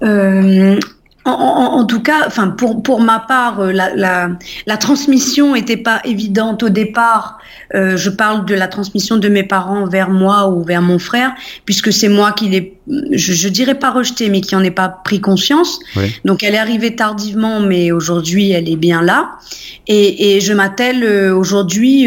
Euh, 0.03 0.79
en, 1.25 1.31
en, 1.31 1.79
en, 1.79 1.85
tout 1.87 2.03
cas, 2.03 2.27
enfin 2.27 2.49
pour 2.49 2.83
pour 2.83 3.01
ma 3.01 3.19
part, 3.19 3.61
euh, 3.61 3.73
la, 3.73 3.95
la, 3.95 4.29
la 4.67 4.77
transmission 4.77 5.55
n'était 5.55 5.79
pas 5.79 6.01
évidente 6.05 6.63
au 6.63 6.69
départ. 6.69 7.39
Euh, 7.75 7.97
je 7.97 8.11
parle 8.11 8.45
de 8.45 8.55
la 8.55 8.69
transmission 8.69 9.17
de 9.17 9.29
mes 9.31 9.43
parents 9.43 9.87
vers 9.87 10.11
moi 10.11 10.51
ou 10.51 10.63
vers 10.63 10.83
mon 10.83 10.99
frère, 10.99 11.33
puisque 11.65 11.95
c'est 11.95 12.11
moi 12.11 12.33
qui 12.33 12.51
l'ai, 12.51 12.79
je, 13.13 13.33
je, 13.33 13.49
dirais 13.49 13.79
pas 13.79 13.91
rejeté, 13.91 14.29
mais 14.29 14.43
qui 14.43 14.55
en 14.55 14.63
ai 14.63 14.71
pas 14.71 14.91
pris 14.91 15.21
conscience. 15.21 15.79
Oui. 15.97 16.15
Donc 16.27 16.43
elle 16.43 16.55
est 16.55 16.59
arrivée 16.59 16.95
tardivement, 16.95 17.61
mais 17.61 17.91
aujourd'hui 17.91 18.51
elle 18.51 18.69
est 18.69 18.77
bien 18.77 19.01
là. 19.01 19.31
Et, 19.87 20.37
et 20.37 20.41
je 20.41 20.53
m'attelle 20.53 21.03
euh, 21.05 21.35
aujourd'hui, 21.35 22.07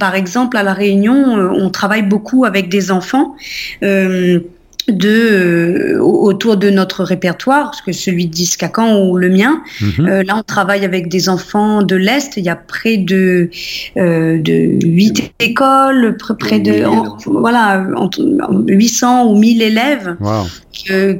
par 0.00 0.14
exemple 0.14 0.56
à 0.56 0.62
la 0.62 0.72
Réunion, 0.72 1.34
on 1.34 1.68
travaille 1.68 2.02
beaucoup 2.02 2.46
avec 2.46 2.70
des 2.70 2.90
enfants. 2.90 3.36
Euh, 3.82 4.40
de 4.88 5.98
autour 6.00 6.56
de 6.56 6.70
notre 6.70 7.04
répertoire, 7.04 7.72
que 7.84 7.92
celui 7.92 8.26
de 8.26 8.32
Discacan 8.32 9.00
ou 9.00 9.16
le 9.16 9.30
mien. 9.30 9.62
Mhm. 9.80 10.22
là, 10.22 10.36
on 10.36 10.42
travaille 10.42 10.84
avec 10.84 11.08
des 11.08 11.28
enfants 11.28 11.82
de 11.82 11.96
l'Est. 11.96 12.36
Il 12.36 12.44
y 12.44 12.48
a 12.48 12.56
près 12.56 12.96
de, 12.96 13.50
de 13.96 14.86
8 14.86 15.32
écoles, 15.40 16.16
près 16.38 16.60
de 16.60 16.84
voilà, 17.26 17.86
entre 17.96 18.20
800 18.68 19.26
ou 19.30 19.38
1000 19.38 19.62
élèves 19.62 20.16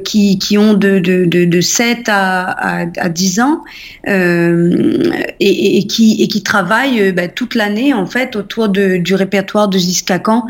qui, 0.03 0.37
qui, 0.37 0.57
ont 0.57 0.73
de, 0.73 0.99
de, 0.99 1.25
de, 1.25 1.61
7 1.61 2.07
à, 2.07 2.85
à, 2.97 3.09
10 3.09 3.39
ans 3.39 3.63
euh, 4.07 5.11
et, 5.39 5.77
et, 5.77 5.87
qui, 5.87 6.21
et 6.21 6.27
qui 6.27 6.43
travaillent 6.43 7.01
euh, 7.01 7.11
bah, 7.11 7.27
toute 7.27 7.55
l'année 7.55 7.93
en 7.93 8.05
fait 8.05 8.35
autour 8.35 8.69
de, 8.69 8.97
du 8.97 9.15
répertoire 9.15 9.67
de 9.67 9.77
Ziskakan 9.77 10.45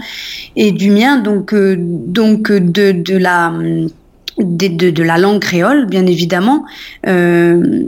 et 0.55 0.71
du 0.71 0.89
mien, 0.89 1.19
donc, 1.19 1.53
euh, 1.53 1.75
donc 1.79 2.51
de, 2.51 2.91
de 3.05 3.17
la 3.17 3.53
de, 4.37 4.89
de, 4.89 5.03
la 5.03 5.17
langue 5.17 5.39
créole, 5.39 5.85
bien 5.85 6.05
évidemment, 6.05 6.65
euh, 7.07 7.83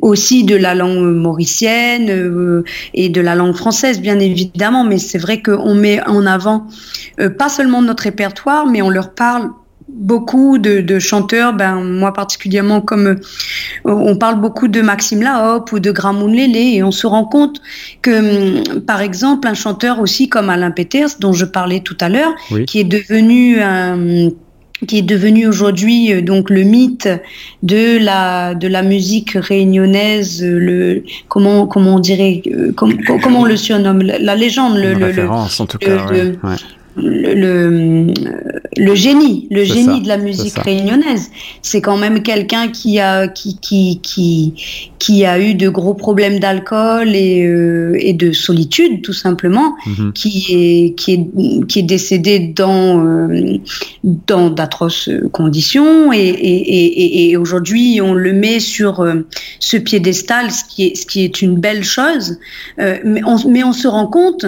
aussi 0.00 0.44
de 0.44 0.56
la 0.56 0.74
langue 0.74 1.02
mauricienne 1.02 2.08
euh, 2.08 2.64
et 2.94 3.08
de 3.10 3.20
la 3.20 3.34
langue 3.34 3.54
française, 3.54 4.00
bien 4.00 4.18
évidemment. 4.20 4.84
Mais 4.84 4.98
c'est 4.98 5.18
vrai 5.18 5.42
qu'on 5.42 5.74
met 5.74 6.02
en 6.06 6.24
avant 6.26 6.66
euh, 7.20 7.28
pas 7.28 7.48
seulement 7.48 7.82
notre 7.82 8.04
répertoire, 8.04 8.66
mais 8.66 8.80
on 8.80 8.90
leur 8.90 9.14
parle 9.14 9.50
beaucoup 9.94 10.58
de, 10.58 10.98
chanteurs, 10.98 11.52
ben 11.52 11.80
moi 11.80 12.12
particulièrement 12.12 12.80
comme 12.80 13.06
euh, 13.06 13.16
on 13.84 14.16
parle 14.16 14.40
beaucoup 14.40 14.68
de 14.68 14.80
Maxime 14.80 15.22
Lahop 15.22 15.66
ou 15.72 15.78
de 15.78 15.90
Gramoun 15.90 16.32
Lélé 16.32 16.74
et 16.74 16.82
on 16.82 16.90
se 16.90 17.06
rend 17.06 17.24
compte 17.24 17.60
que 18.02 18.72
hum, 18.72 18.80
par 18.80 19.00
exemple 19.00 19.46
un 19.46 19.54
chanteur 19.54 20.00
aussi 20.00 20.28
comme 20.28 20.50
Alain 20.50 20.72
Peters 20.72 21.10
dont 21.20 21.32
je 21.32 21.44
parlais 21.44 21.80
tout 21.80 21.96
à 22.00 22.08
l'heure, 22.08 22.34
qui 22.66 22.80
est 22.80 22.84
devenu 22.84 23.60
un 23.60 24.30
qui 24.88 24.98
est 24.98 25.02
devenu 25.02 25.46
aujourd'hui 25.46 26.12
euh, 26.12 26.20
donc 26.20 26.50
le 26.50 26.62
mythe 26.62 27.08
de 27.62 27.96
la 27.98 28.54
de 28.54 28.66
la 28.66 28.82
musique 28.82 29.30
réunionnaise 29.34 30.44
le 30.44 31.04
comment 31.28 31.66
comment 31.66 31.96
on 31.96 32.00
dirait 32.00 32.42
euh, 32.48 32.72
comment 32.74 33.40
on 33.40 33.44
le 33.44 33.56
surnomme 33.56 34.02
la, 34.02 34.34
légende 34.34 34.76
le, 34.76 34.94
le, 34.94 35.30
en 35.30 35.46
tout 35.46 35.78
cas, 35.78 36.10
le, 36.10 36.36
le, 36.96 38.94
génie, 38.94 39.48
le 39.50 39.64
génie 39.64 40.00
de 40.00 40.08
la 40.08 40.16
musique 40.16 40.56
réunionnaise. 40.58 41.30
C'est 41.62 41.80
quand 41.80 41.96
même 41.96 42.22
quelqu'un 42.22 42.68
qui 42.68 43.00
a, 43.00 43.26
qui, 43.28 43.58
qui, 43.58 44.00
qui, 44.00 44.54
qui 44.98 45.24
a 45.24 45.40
eu 45.40 45.54
de 45.54 45.68
gros 45.68 45.94
problèmes 45.94 46.38
d'alcool 46.38 47.14
et, 47.14 47.44
euh, 47.44 47.96
et 47.98 48.12
de 48.12 48.32
solitude, 48.32 49.02
tout 49.02 49.12
simplement, 49.12 49.74
mhm. 49.86 50.12
qui, 50.12 50.46
est, 50.50 50.94
qui, 50.94 51.12
est, 51.12 51.66
qui 51.66 51.78
est 51.80 51.84
décédé 51.84 52.38
dans, 52.38 53.04
euh, 53.04 53.58
dans 54.26 54.50
d'atroces 54.50 55.10
conditions. 55.32 56.12
Et, 56.12 56.18
et, 56.18 57.30
et, 57.30 57.36
aujourd'hui, 57.36 58.00
on 58.00 58.14
le 58.14 58.32
met 58.32 58.60
sur 58.60 59.00
euh, 59.00 59.26
ce 59.58 59.76
piédestal, 59.76 60.50
ce 60.50 60.62
qui 60.64 60.86
est, 60.86 60.94
ce 60.94 61.06
qui 61.06 61.24
est 61.24 61.42
une 61.42 61.58
belle 61.58 61.82
chose. 61.82 62.38
mais, 62.78 63.22
on, 63.24 63.48
mais 63.48 63.64
on 63.64 63.72
se 63.72 63.88
rend 63.88 64.06
compte 64.06 64.46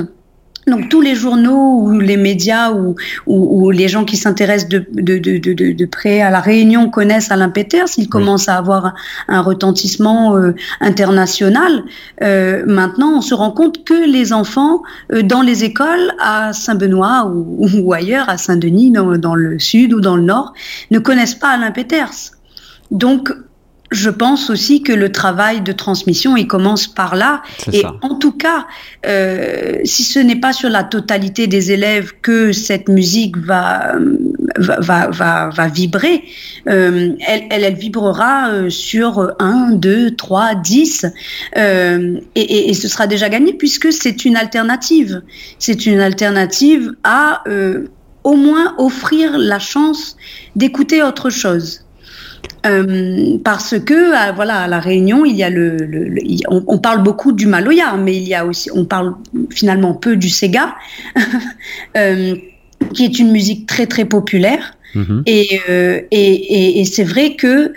donc 0.67 0.89
tous 0.89 1.01
les 1.01 1.15
journaux 1.15 1.81
ou 1.81 2.01
les 2.01 2.17
médias 2.17 2.73
ou, 2.73 2.97
ou, 3.27 3.71
les 3.71 3.87
gens 3.87 4.05
qui 4.05 4.17
s'intéressent 4.17 4.69
de, 4.69 4.85
de, 4.93 5.19
de, 5.19 5.73
de, 5.73 5.87
près 5.87 6.21
à 6.21 6.31
la 6.31 6.41
Réunion 6.41 6.91
connaissent 6.91 7.31
Alain 7.31 7.51
Peters. 7.51 7.87
Il 7.99 8.09
commence 8.09 8.49
à 8.49 8.57
avoir 8.57 8.95
un, 9.29 9.41
retentissement 9.43 10.37
euh, 10.37 10.55
international. 10.81 11.85
Euh, 12.23 12.65
maintenant, 12.67 13.19
on 13.19 13.21
se 13.21 13.35
rend 13.35 13.53
compte 13.53 13.85
que 13.85 14.11
les 14.11 14.33
enfants 14.33 14.83
euh, 15.13 15.23
dans 15.23 15.43
les 15.43 15.63
écoles 15.63 16.13
à 16.19 16.53
Saint-Benoît 16.53 17.27
ou, 17.27 17.69
ou, 17.79 17.93
ailleurs, 17.93 18.29
à 18.29 18.37
Saint-Denis, 18.37 18.91
dans, 18.91 19.17
dans, 19.17 19.37
le 19.37 19.61
sud 19.61 19.95
ou 19.95 20.01
dans 20.01 20.17
le 20.17 20.23
nord, 20.23 20.53
ne 20.91 20.99
connaissent 20.99 21.37
pas 21.37 21.51
Alain 21.51 21.71
Peters. 21.71 22.33
Donc, 22.91 23.33
je 23.91 24.11
pense 24.11 24.51
aussi 24.51 24.83
que 24.83 24.93
le 24.93 25.13
travail 25.13 25.61
de 25.61 25.73
transmission, 25.73 26.37
il 26.37 26.47
commence 26.47 26.87
par 26.87 27.15
là. 27.15 27.43
Et 27.73 27.85
en 28.03 28.17
tout 28.17 28.33
cas, 28.33 28.67
euh, 29.07 29.79
si 29.85 30.03
ce 30.03 30.19
n'est 30.19 30.41
pas 30.41 30.53
sur 30.53 30.69
la 30.69 30.85
totalité 30.85 31.47
des 31.47 31.73
élèves 31.73 32.13
que 32.23 32.53
cette 32.53 32.89
musique 32.89 33.37
va 33.37 33.95
va, 34.59 35.11
va, 35.11 35.51
va, 35.51 35.69
vibrer, 35.69 36.25
euh, 36.69 37.13
elle, 37.27 37.45
elle, 37.51 37.75
vibrera 37.75 38.49
euh, 38.51 38.71
sur 38.71 39.35
1, 39.39 39.73
2, 39.73 40.17
3, 40.17 40.55
10, 40.55 41.07
et, 41.57 42.71
et, 42.71 42.75
ce 42.75 42.89
sera 42.89 43.07
déjà 43.07 43.29
gagné 43.29 43.53
puisque 43.53 43.93
c'est 43.93 44.25
une 44.25 44.37
alternative. 44.37 45.23
C'est 45.59 45.87
une 45.87 46.01
alternative 46.01 46.95
à 47.05 47.43
au 48.25 48.35
moins 48.35 48.75
offrir 48.79 49.39
la 49.39 49.61
chance 49.61 50.17
d'écouter 50.57 51.01
autre 51.03 51.31
chose. 51.31 51.86
Euh, 52.67 53.39
parce 53.45 53.79
que 53.79 54.15
à, 54.15 54.33
voilà 54.33 54.63
à 54.63 54.69
la 54.69 54.81
Réunion 54.81 55.25
il 55.25 55.37
y 55.37 55.43
a 55.43 55.51
le, 55.51 55.77
on, 56.49 56.79
parle 56.79 57.03
beaucoup 57.03 57.33
du 57.33 57.47
Maloya 57.47 57.97
mais 57.97 58.17
il 58.17 58.27
y 58.27 58.35
a 58.35 58.45
aussi 58.45 58.71
on 58.75 58.85
parle 58.85 59.15
finalement 59.51 59.95
peu 59.95 60.17
du 60.17 60.29
Sega 60.29 60.75
euh, 61.97 62.35
qui 62.95 63.05
est 63.05 63.19
une 63.19 63.31
musique 63.31 63.67
très 63.67 63.87
très 63.87 64.05
populaire 64.05 64.77
mhm. 64.95 65.25
euh, 65.29 66.01
et, 66.11 66.11
et, 66.11 66.81
et, 66.81 66.85
c'est 66.85 67.05
vrai 67.05 67.37
que 67.37 67.73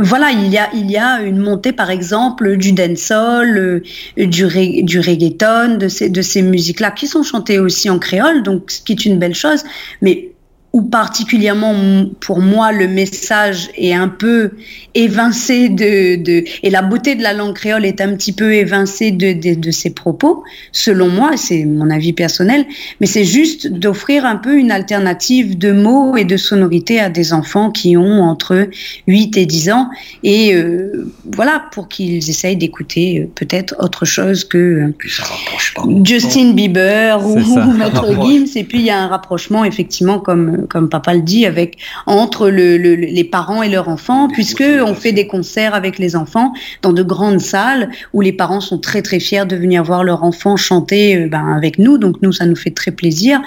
voilà, 0.00 0.30
il 0.30 0.46
y, 0.50 0.56
a, 0.56 0.70
il 0.72 0.90
y 0.90 0.96
a 0.96 1.20
une 1.20 1.36
montée, 1.36 1.72
par 1.72 1.90
exemple, 1.90 2.56
du 2.56 2.72
dancehall, 2.72 3.82
du, 4.16 4.24
du 4.26 5.00
reggaeton, 5.00 5.76
de 5.76 5.88
ces, 5.88 6.08
de 6.08 6.22
ces 6.22 6.40
musiques-là, 6.40 6.92
qui 6.92 7.06
sont 7.06 7.22
chantées 7.22 7.58
aussi 7.58 7.90
en 7.90 7.98
créole, 7.98 8.42
donc 8.42 8.70
ce 8.70 8.80
qui 8.80 8.92
est 8.92 9.04
une 9.04 9.18
belle 9.18 9.34
chose. 9.34 9.64
Mais 10.00 10.30
ou 10.76 10.82
particulièrement 10.82 12.04
pour 12.20 12.40
moi 12.40 12.70
le 12.70 12.86
message 12.86 13.70
est 13.78 13.94
un 13.94 14.08
peu 14.08 14.50
évincé 14.92 15.70
de, 15.70 16.16
de, 16.16 16.44
et 16.62 16.68
la 16.68 16.82
beauté 16.82 17.14
de 17.14 17.22
la 17.22 17.32
langue 17.32 17.54
créole 17.54 17.86
est 17.86 18.02
un 18.02 18.14
petit 18.14 18.32
peu 18.32 18.54
évincée 18.54 19.10
de, 19.10 19.32
de, 19.32 19.54
de 19.54 19.70
ses 19.70 19.90
propos, 19.90 20.42
selon 20.72 21.08
moi, 21.08 21.32
c'est 21.36 21.64
mon 21.64 21.88
avis 21.88 22.12
personnel, 22.12 22.66
mais 23.00 23.06
c'est 23.06 23.24
juste 23.24 23.68
d'offrir 23.68 24.26
un 24.26 24.36
peu 24.36 24.58
une 24.58 24.70
alternative 24.70 25.56
de 25.56 25.72
mots 25.72 26.16
et 26.16 26.24
de 26.24 26.36
sonorités 26.36 27.00
à 27.00 27.08
des 27.08 27.32
enfants 27.32 27.70
qui 27.70 27.96
ont 27.96 28.22
entre 28.22 28.68
8 29.06 29.36
et 29.38 29.46
10 29.46 29.70
ans 29.70 29.88
et 30.22 30.54
euh, 30.54 31.10
voilà, 31.32 31.64
pour 31.72 31.88
qu'ils 31.88 32.28
essayent 32.28 32.56
d'écouter 32.56 33.20
euh, 33.20 33.30
peut-être 33.34 33.74
autre 33.78 34.04
chose 34.04 34.44
que 34.44 34.58
euh, 34.58 36.02
Justin 36.04 36.52
Bieber 36.52 37.18
ou, 37.26 37.38
ou 37.38 37.72
Maître 37.72 38.06
Gims 38.12 38.56
et 38.56 38.64
puis 38.64 38.78
il 38.78 38.84
y 38.84 38.90
a 38.90 38.98
un 38.98 39.08
rapprochement 39.08 39.64
effectivement 39.64 40.20
comme 40.20 40.65
comme 40.66 40.88
papa 40.88 41.14
le 41.14 41.22
dit, 41.22 41.46
avec 41.46 41.78
entre 42.06 42.48
le, 42.48 42.76
les 42.76 43.24
parents 43.24 43.62
et 43.62 43.68
leurs 43.68 43.88
enfants, 43.88 44.28
puisque 44.28 44.62
on 44.62 44.94
fait 44.94 45.12
des 45.12 45.26
concerts 45.26 45.74
avec 45.74 45.98
les 45.98 46.16
enfants 46.16 46.52
dans 46.82 46.92
de 46.92 47.02
grandes 47.02 47.40
salles 47.40 47.90
où 48.12 48.20
les 48.20 48.32
parents 48.32 48.60
sont 48.60 48.78
très 48.78 49.02
très 49.02 49.20
fiers 49.20 49.46
de 49.46 49.56
venir 49.56 49.82
voir 49.84 50.04
leur 50.04 50.24
enfant 50.24 50.56
chanter 50.56 51.16
euh, 51.16 51.28
ben, 51.28 51.54
avec 51.56 51.78
nous. 51.78 51.98
Donc 51.98 52.16
nous, 52.22 52.32
ça 52.32 52.46
nous 52.46 52.56
fait 52.56 52.70
très 52.70 52.90
plaisir. 52.90 53.40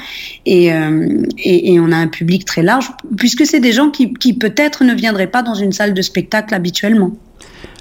Et, 0.45 0.73
euh, 0.73 1.23
et, 1.38 1.73
et 1.73 1.79
on 1.79 1.91
a 1.91 1.97
un 1.97 2.08
public 2.08 2.45
très 2.45 2.63
large, 2.63 2.91
puisque 3.17 3.45
c'est 3.45 3.60
des 3.60 3.71
gens 3.71 3.89
qui, 3.89 4.13
qui 4.13 4.34
peut-être 4.34 4.84
ne 4.84 4.93
viendraient 4.93 5.27
pas 5.27 5.43
dans 5.43 5.55
une 5.55 5.71
salle 5.71 5.93
de 5.93 6.01
spectacle 6.01 6.53
habituellement 6.53 7.12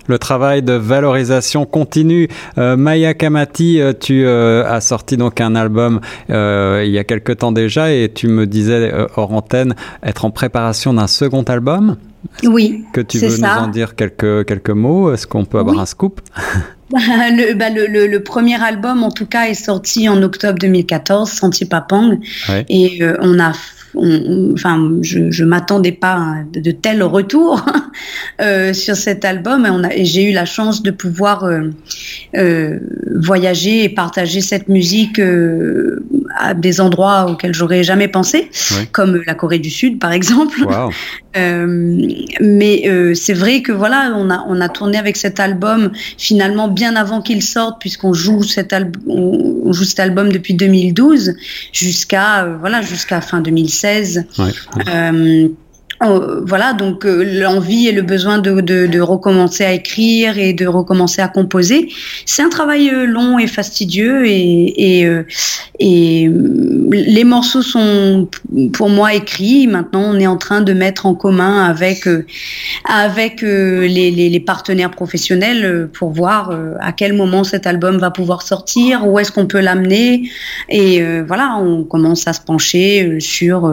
le 0.09 0.19
travail 0.19 0.63
de 0.63 0.73
valorisation 0.73 1.65
continue. 1.67 2.29
Euh, 2.57 2.77
Maya 2.77 3.15
Kamati, 3.15 3.81
euh, 3.81 3.93
tu 3.99 4.25
euh, 4.25 4.65
as 4.67 4.81
sorti 4.81 5.17
donc 5.17 5.41
un 5.41 5.55
album 5.55 6.01
il 6.29 6.91
y 6.91 6.99
a 6.99 7.05
quelque 7.05 7.33
temps 7.33 7.53
déjà 7.53 7.93
et 7.93 8.11
tu 8.13 8.29
me 8.29 8.47
disais 8.47 8.93
hors 9.17 9.33
antenne 9.33 9.75
être 10.03 10.25
en 10.25 10.31
préparation 10.31 10.95
d'un 10.95 11.07
second 11.07 11.43
album. 11.43 11.97
Oui. 12.45 12.85
Que 12.93 13.01
tu 13.01 13.19
veux 13.19 13.37
nous 13.37 13.45
en 13.45 13.69
dire 13.69 13.95
quelques, 13.95 14.47
quelques 14.47 14.71
mots? 14.71 15.13
Est-ce 15.13 15.27
qu'on 15.27 15.45
peut 15.45 15.59
avoir 15.59 15.79
un 15.79 15.87
scoop? 15.87 16.21
Le, 16.91 17.53
bah, 17.53 17.69
le, 17.69 17.87
le, 17.87 18.07
le, 18.07 18.23
premier 18.23 18.59
album, 18.63 19.03
en 19.03 19.11
tout 19.11 19.27
cas, 19.27 19.49
est 19.49 19.53
sorti 19.53 20.09
en 20.09 20.23
octobre 20.23 20.59
2014, 20.59 21.29
Sentier 21.31 21.67
Papang. 21.67 22.19
Et 22.71 23.03
on 23.21 23.39
a 23.39 23.53
enfin, 24.55 24.91
je, 25.03 25.31
je 25.31 25.45
m'attendais 25.45 25.93
pas 25.93 26.15
à 26.15 26.35
de, 26.53 26.71
tels 26.71 27.03
retours 27.03 27.65
euh, 28.41 28.73
sur 28.73 28.97
cet 28.97 29.25
album. 29.25 29.67
Et, 29.67 29.71
on 29.71 29.83
a, 29.85 29.93
et 29.93 30.05
j'ai 30.05 30.25
eu 30.25 30.33
la 30.33 30.45
chance 30.45 30.83
de 30.83 30.91
pouvoir 30.91 31.45
euh, 31.45 31.71
euh, 32.37 32.79
voyager 33.17 33.85
et 33.85 33.89
partager 33.89 34.41
cette 34.41 34.69
musique 34.69 35.21
à 36.39 36.55
des 36.55 36.81
endroits 36.81 37.27
auxquels 37.31 37.55
j'aurais 37.55 37.83
jamais 37.83 38.09
pensé, 38.09 38.51
comme 38.93 39.23
la 39.27 39.35
Corée 39.35 39.59
du 39.59 39.71
Sud, 39.71 39.99
par 39.99 40.13
exemple. 40.13 40.61
Mais 42.41 43.15
c'est 43.15 43.33
vrai 43.33 43.63
que 43.63 43.71
voilà, 43.71 44.13
on 44.17 44.29
a 44.31 44.45
on 44.49 44.61
a 44.61 44.69
tourné 44.69 44.99
avec 44.99 45.17
cet 45.17 45.39
album 45.39 45.93
finalement 46.17 46.67
bien 46.69 46.97
avant 46.97 47.23
qu'il 47.23 47.43
sorte, 47.43 47.81
puisqu'on 47.81 48.13
joue 48.13 48.43
cet 48.43 48.73
album, 48.73 49.03
on, 49.07 49.73
joue 49.73 49.85
cet 49.85 50.01
album 50.01 50.33
depuis 50.33 50.55
2012 50.55 51.35
jusqu'à 51.73 52.45
voilà 52.61 52.83
jusqu'à 52.83 53.21
fin 53.21 53.41
2016. 53.41 54.25
Euh, 56.05 56.43
voilà, 56.47 56.75
donc 56.75 57.05
euh, 57.05 57.25
l'envie 57.25 57.89
et 57.89 57.93
le 57.93 58.03
besoin 58.03 58.39
de, 58.39 58.61
de, 58.61 59.01
recommencer 59.01 59.65
à 59.65 59.73
écrire 59.73 60.39
et 60.39 60.53
de 60.53 60.67
recommencer 60.67 61.21
à 61.21 61.29
composer. 61.29 61.89
C'est 62.25 62.43
un 62.43 62.49
travail 62.49 62.89
euh, 62.91 63.05
long 63.05 63.39
et 63.39 63.49
fastidieux 63.49 64.27
et, 64.27 65.01
et, 65.01 65.09
et, 65.81 66.31
les 66.91 67.25
morceaux 67.25 67.63
sont 67.63 68.29
pour 68.73 68.91
moi 68.91 69.15
écrits. 69.15 69.67
Maintenant, 69.67 70.03
on 70.15 70.21
est 70.21 70.27
en 70.27 70.37
train 70.37 70.61
de 70.61 70.73
mettre 70.73 71.07
en 71.07 71.15
commun 71.15 71.65
avec 71.65 72.09
avec 72.85 73.43
les, 73.43 73.89
les, 73.89 74.31
les 74.31 74.41
partenaires 74.41 74.91
professionnels 74.91 75.89
pour 75.93 76.11
voir 76.11 76.57
à 76.81 76.93
quel 76.93 77.13
moment 77.13 77.45
cet 77.45 77.67
album 77.67 77.99
va 77.99 78.11
pouvoir 78.11 78.43
sortir, 78.43 79.07
où 79.07 79.19
est-ce 79.19 79.33
qu'on 79.33 79.47
peut 79.47 79.61
l'amener 79.61 80.31
et 80.69 81.03
voilà, 81.23 81.57
on 81.61 81.85
commence 81.85 82.27
à 82.29 82.33
se 82.33 82.41
pencher 82.41 83.19
sur 83.21 83.73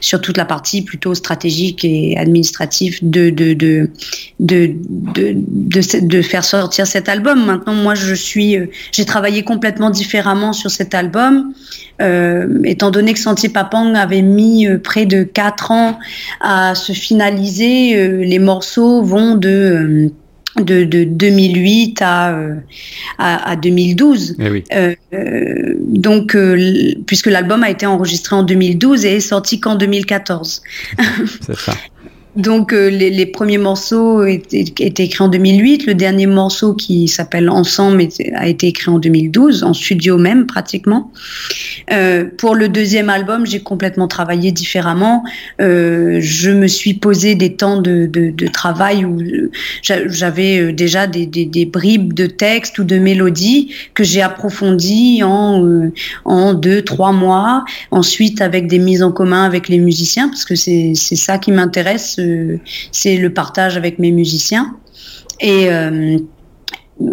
sur 0.00 0.20
toute 0.20 0.36
la 0.36 0.44
partie 0.44 0.82
plutôt 0.82 1.14
stratégique 1.14 1.45
et 1.84 2.16
administratif 2.16 3.02
de 3.02 3.30
de, 3.30 3.54
de, 3.54 4.74
de, 6.00 6.22
faire 6.22 6.44
sortir 6.44 6.86
cet 6.86 7.08
album. 7.08 7.44
Maintenant, 7.44 7.74
moi, 7.74 7.94
euh, 7.94 8.66
j'ai 8.92 9.04
travaillé 9.04 9.42
complètement 9.42 9.90
différemment 9.90 10.52
sur 10.52 10.70
cet 10.70 10.94
album. 10.94 11.52
Euh, 12.02 12.60
étant 12.64 12.90
donné 12.90 13.14
que 13.14 13.18
Santi 13.18 13.48
Papang 13.48 13.94
avait 13.94 14.22
mis 14.22 14.66
euh, 14.66 14.78
près 14.78 15.06
de 15.06 15.22
quatre 15.22 15.70
ans 15.70 15.98
à 16.40 16.74
se 16.74 16.92
finaliser, 16.92 18.24
les 18.24 18.38
morceaux 18.38 19.02
vont 19.02 19.34
de 19.34 20.10
de, 20.62 20.84
de 20.84 21.04
2008 21.04 22.02
à, 22.02 22.38
à, 23.18 23.50
à 23.50 23.56
2012. 23.56 24.36
Eh 24.38 24.50
oui. 24.50 24.64
euh, 24.72 24.94
donc, 25.80 26.34
euh, 26.34 26.92
puisque 27.06 27.26
l'album 27.26 27.62
a 27.62 27.70
été 27.70 27.86
enregistré 27.86 28.36
en 28.36 28.42
2012 28.42 29.04
et 29.04 29.16
est 29.16 29.20
sorti 29.20 29.60
qu'en 29.60 29.74
2014. 29.76 30.62
C'est 31.46 31.56
ça. 31.56 31.72
Donc 32.36 32.72
euh, 32.72 32.90
les, 32.90 33.10
les, 33.10 33.26
premiers 33.26 33.58
morceaux 33.58 34.24
étaient, 34.24 34.64
étaient, 34.80 35.04
écrits 35.04 35.24
en 35.24 35.28
2008. 35.28 35.86
Le 35.86 35.94
dernier 35.94 36.26
morceau 36.26 36.74
qui 36.74 37.08
s'appelle 37.08 37.48
Ensemble 37.48 38.06
a 38.34 38.46
été 38.46 38.68
écrit 38.68 38.90
en 38.90 38.98
2012, 38.98 39.64
en 39.64 39.72
studio 39.72 40.18
même 40.18 40.46
pratiquement. 40.46 41.10
Euh, 41.92 42.26
pour 42.36 42.54
le 42.54 42.68
deuxième 42.68 43.08
album, 43.08 43.46
j'ai 43.46 43.60
complètement 43.60 44.06
travaillé 44.06 44.52
différemment. 44.52 45.24
Euh, 45.60 46.18
je 46.20 46.50
me 46.50 46.66
suis 46.66 46.94
posé 46.94 47.34
des 47.34 47.54
temps 47.54 47.80
de, 47.80 48.06
de, 48.06 48.30
de 48.30 48.46
travail 48.48 49.04
où 49.04 49.18
j'avais 49.82 50.58
euh, 50.58 50.72
déjà 50.72 51.06
des, 51.06 51.26
des, 51.26 51.46
des, 51.46 51.64
bribes 51.64 52.12
de 52.12 52.26
texte 52.26 52.78
ou 52.78 52.84
de 52.84 52.98
mélodies 52.98 53.72
que 53.94 54.04
j'ai 54.04 54.20
approfondies 54.20 55.22
en, 55.22 55.64
euh, 55.64 55.92
en 56.24 56.52
deux, 56.52 56.82
trois 56.82 57.12
mois. 57.12 57.64
Ensuite, 57.90 58.42
avec 58.42 58.66
des 58.66 58.78
mises 58.78 59.02
en 59.02 59.12
commun 59.12 59.44
avec 59.44 59.68
les 59.68 59.78
musiciens, 59.78 60.28
parce 60.28 60.44
que 60.44 60.54
c'est 60.54 60.94
ça 60.94 61.38
qui 61.38 61.50
m'intéresse 61.50 62.18
c'est 62.92 63.16
le 63.16 63.32
partage 63.32 63.76
avec 63.76 63.98
mes 63.98 64.12
musiciens. 64.12 64.76
Et 65.40 65.70
euh, 65.70 66.18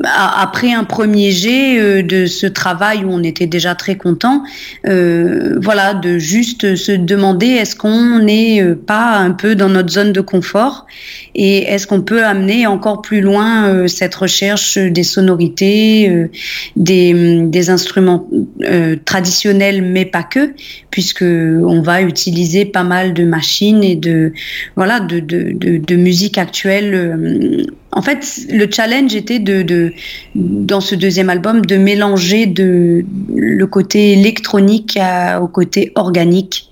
après 0.05 0.71
un 0.71 0.85
premier 0.85 1.31
jet 1.31 1.79
euh, 1.79 2.03
de 2.03 2.25
ce 2.25 2.47
travail 2.47 3.03
où 3.03 3.09
on 3.11 3.21
était 3.21 3.47
déjà 3.47 3.75
très 3.75 3.97
content, 3.97 4.43
euh, 4.87 5.59
voilà, 5.61 5.93
de 5.93 6.17
juste 6.17 6.75
se 6.75 6.93
demander 6.93 7.47
est-ce 7.47 7.75
qu'on 7.75 8.19
n'est 8.19 8.61
euh, 8.61 8.75
pas 8.75 9.17
un 9.17 9.31
peu 9.31 9.55
dans 9.55 9.69
notre 9.69 9.91
zone 9.91 10.13
de 10.13 10.21
confort 10.21 10.87
et 11.35 11.63
est-ce 11.63 11.85
qu'on 11.87 12.01
peut 12.01 12.23
amener 12.23 12.65
encore 12.65 13.01
plus 13.01 13.19
loin 13.19 13.67
euh, 13.67 13.87
cette 13.87 14.15
recherche 14.15 14.77
des 14.77 15.03
sonorités, 15.03 16.09
euh, 16.09 16.29
des, 16.77 17.41
des, 17.45 17.69
instruments 17.69 18.29
traditionnels 19.05 19.81
mais 19.81 20.05
pas 20.05 20.23
que, 20.23 20.53
puisque 20.91 21.23
on 21.23 21.81
va 21.81 22.01
utiliser 22.01 22.65
pas 22.65 22.83
mal 22.83 23.13
de 23.13 23.23
machines 23.23 23.83
et 23.83 23.95
de 23.95 24.33
voilà 24.75 24.99
de, 24.99 25.19
de, 25.19 25.51
de, 25.53 25.77
de 25.77 25.95
musique 25.95 26.37
actuelle 26.37 27.67
en 27.95 28.01
fait, 28.01 28.47
le 28.51 28.67
challenge 28.71 29.15
était 29.15 29.39
de, 29.39 29.93
dans 30.35 30.81
ce 30.81 30.95
deuxième 30.95 31.29
album, 31.29 31.65
de 31.65 31.77
mélanger 31.77 32.45
le 32.55 33.65
côté 33.65 34.13
électronique 34.13 34.99
au 35.41 35.47
côté 35.47 35.91
organique 35.95 36.69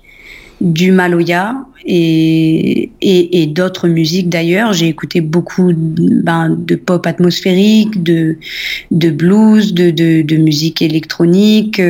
du 0.60 0.92
Maloya 0.92 1.56
et, 1.84 2.90
et, 3.00 3.42
et 3.42 3.46
d'autres 3.46 3.88
musiques 3.88 4.28
d'ailleurs. 4.28 4.72
J'ai 4.72 4.88
écouté 4.88 5.20
beaucoup 5.20 5.72
ben, 5.74 6.56
de 6.56 6.74
pop 6.74 7.06
atmosphérique, 7.06 8.02
de, 8.02 8.36
de 8.90 9.10
blues, 9.10 9.74
de, 9.74 9.90
de, 9.90 10.22
de 10.22 10.36
musique 10.36 10.82
électronique. 10.82 11.80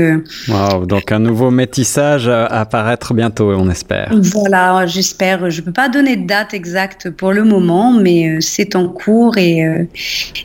Wow, 0.48 0.87
donc 0.87 1.12
un 1.12 1.18
nouveau 1.18 1.50
métissage 1.50 2.28
à 2.28 2.46
apparaître 2.46 3.14
bientôt, 3.14 3.52
on 3.52 3.68
espère. 3.70 4.12
Voilà, 4.14 4.87
j'espère. 4.87 5.50
Je 5.50 5.61
ne 5.61 5.66
peux 5.66 5.72
pas 5.72 5.88
donner 5.88 6.16
de 6.16 6.26
date 6.26 6.55
exacte 6.55 7.11
pour 7.11 7.33
le 7.33 7.44
moment, 7.44 7.92
mais 7.92 8.40
c'est 8.40 8.76
en 8.76 8.88
cours 8.88 9.37
et, 9.38 9.88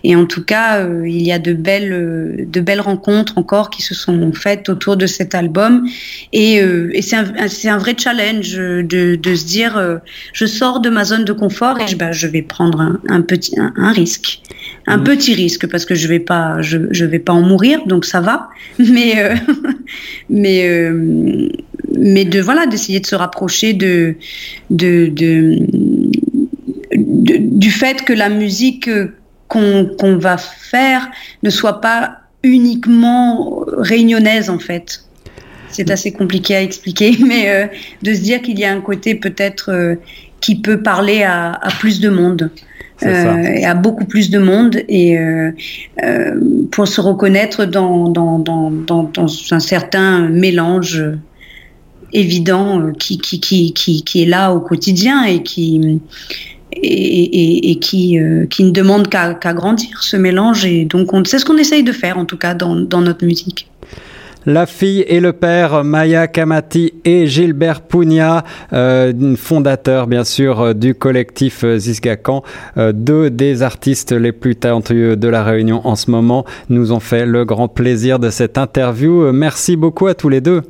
et 0.04 0.16
en 0.16 0.26
tout 0.26 0.44
cas, 0.44 0.86
il 1.06 1.22
y 1.22 1.32
a 1.32 1.40
de 1.40 1.54
belles, 1.54 2.48
de 2.50 2.62
belles 2.62 2.82
rencontres 2.82 3.38
encore 3.38 3.70
qui 3.70 3.82
se 3.82 3.96
sont 3.96 4.32
faites 4.34 4.70
autour 4.70 4.98
de 4.98 5.08
cet 5.08 5.36
album 5.36 5.88
et, 6.34 6.56
et 6.56 7.02
c'est 7.02 7.16
un, 7.16 7.26
un, 7.66 7.78
vrai 7.78 7.96
challenge 7.98 8.56
de, 8.56 9.16
de 9.16 9.37
se 9.38 9.46
dire 9.46 9.78
euh, 9.78 9.98
je 10.34 10.46
sors 10.46 10.82
de 10.82 10.90
ma 10.90 11.06
zone 11.06 11.24
de 11.24 11.34
confort 11.34 11.80
et 11.80 11.88
je, 11.88 11.96
bah, 11.96 12.12
je 12.12 12.28
vais 12.28 12.42
prendre 12.42 12.82
un, 12.82 13.00
un 13.08 13.22
petit 13.22 13.58
un, 13.60 13.74
un, 13.78 13.92
risque. 13.92 14.42
Un 14.86 14.98
mmh. 14.98 15.04
petit 15.04 15.34
risque 15.34 15.68
parce 15.68 15.86
que 15.86 15.96
je 15.96 16.08
vais 16.08 16.20
pas 16.20 16.62
je, 16.62 16.78
je, 16.92 17.06
vais 17.06 17.20
pas 17.20 17.34
en 17.34 17.42
mourir 17.42 17.86
donc 17.86 18.04
ça 18.06 18.20
va. 18.20 18.50
Mais 18.80 19.20
euh, 19.20 19.36
mais 20.30 20.68
euh, 20.68 21.50
mais 21.98 22.26
de 22.26 22.42
voilà 22.42 22.66
d'essayer 22.66 23.00
de 23.00 23.06
se 23.06 23.16
rapprocher 23.16 23.74
de 23.74 24.16
de, 24.70 25.08
de, 25.08 25.58
de 26.92 27.38
du 27.38 27.72
fait 27.72 28.04
que 28.04 28.14
la 28.14 28.30
musique 28.30 28.90
qu'on 29.48 29.86
qu 29.98 30.16
va 30.20 30.38
faire 30.38 31.10
ne 31.44 31.50
soit 31.50 31.80
pas 31.80 32.18
uniquement 32.44 33.64
réunionnaise 33.78 34.50
en 34.50 34.60
fait 34.60 35.07
c'est 35.70 35.90
assez 35.92 36.12
compliqué 36.12 36.56
à 36.56 36.62
expliquer, 36.62 37.18
mais 37.26 37.50
euh, 37.50 37.68
de 38.02 38.14
se 38.14 38.22
dire 38.22 38.42
qu'il 38.42 38.60
y 38.60 38.66
a 38.66 38.72
un 38.72 38.82
côté 38.82 39.16
peut-être 39.16 39.72
euh, 39.72 39.96
qui 40.42 40.56
peut 40.56 40.82
parler 40.82 41.24
à, 41.24 41.54
à 41.54 41.70
plus 41.72 42.00
de 42.00 42.10
monde. 42.10 42.52
Euh, 43.04 43.44
et 43.44 43.64
à 43.64 43.76
beaucoup 43.76 44.06
plus 44.06 44.32
de 44.32 44.40
monde 44.40 44.78
et 44.90 45.20
pour 46.72 46.88
se 46.88 47.00
reconnaître 47.00 47.66
dans, 47.66 48.10
dans, 48.10 48.40
dans, 48.40 48.72
dans, 48.72 49.28
un 49.52 49.60
certain 49.60 50.28
mélange 50.30 51.04
évident 52.12 52.92
qui, 52.98 53.20
qui, 53.20 53.40
qui, 53.40 53.72
qui, 53.74 54.04
qui 54.04 54.24
est 54.24 54.26
là 54.26 54.52
au 54.52 54.62
quotidien 54.62 55.26
et 55.26 55.44
qui 55.44 56.02
et, 56.72 56.80
et, 56.82 57.70
et 57.70 57.76
qui, 57.78 58.18
qui 58.50 58.64
ne 58.64 58.72
demande 58.72 59.10
qu'à 59.10 59.36
qu 59.36 59.54
grandir 59.54 60.02
ce 60.02 60.18
mélange 60.18 60.66
et 60.66 60.86
donc 60.86 61.12
c'est 61.28 61.38
ce 61.38 61.46
qu'on 61.46 61.58
essaye 61.58 61.84
de 61.84 61.92
faire 61.92 62.18
en 62.18 62.26
tout 62.26 62.38
cas 62.38 62.56
dans, 62.56 62.76
dans 62.76 63.02
notre 63.02 63.24
musique. 63.24 63.70
La 64.46 64.66
fille 64.66 65.02
et 65.08 65.20
le 65.20 65.34
père, 65.34 65.84
Maya 65.84 66.28
Kamati 66.28 66.94
et 67.04 67.28
Gilbert 67.28 67.82
Pugna, 67.82 68.44
euh, 68.72 69.36
fondateurs 69.36 70.08
bien 70.08 70.24
sûr 70.24 70.74
du 70.74 70.96
collectif 70.96 71.66
Ziskakan, 71.66 72.44
euh, 72.78 72.92
deux 72.94 73.30
des 73.30 73.64
artistes 73.64 74.12
les 74.12 74.32
plus 74.32 74.56
talentueux 74.56 75.16
de 75.16 75.28
la 75.28 75.44
Réunion 75.44 75.82
en 75.86 75.96
ce 75.96 76.12
moment, 76.12 76.46
nous 76.70 76.92
ont 76.92 77.00
fait 77.00 77.26
le 77.26 77.46
grand 77.46 77.68
plaisir 77.68 78.20
de 78.20 78.30
cette 78.30 78.58
interview. 78.58 79.32
Merci 79.34 79.76
beaucoup 79.76 80.08
à 80.08 80.14
tous 80.14 80.30
les 80.30 80.42
deux. 80.42 80.62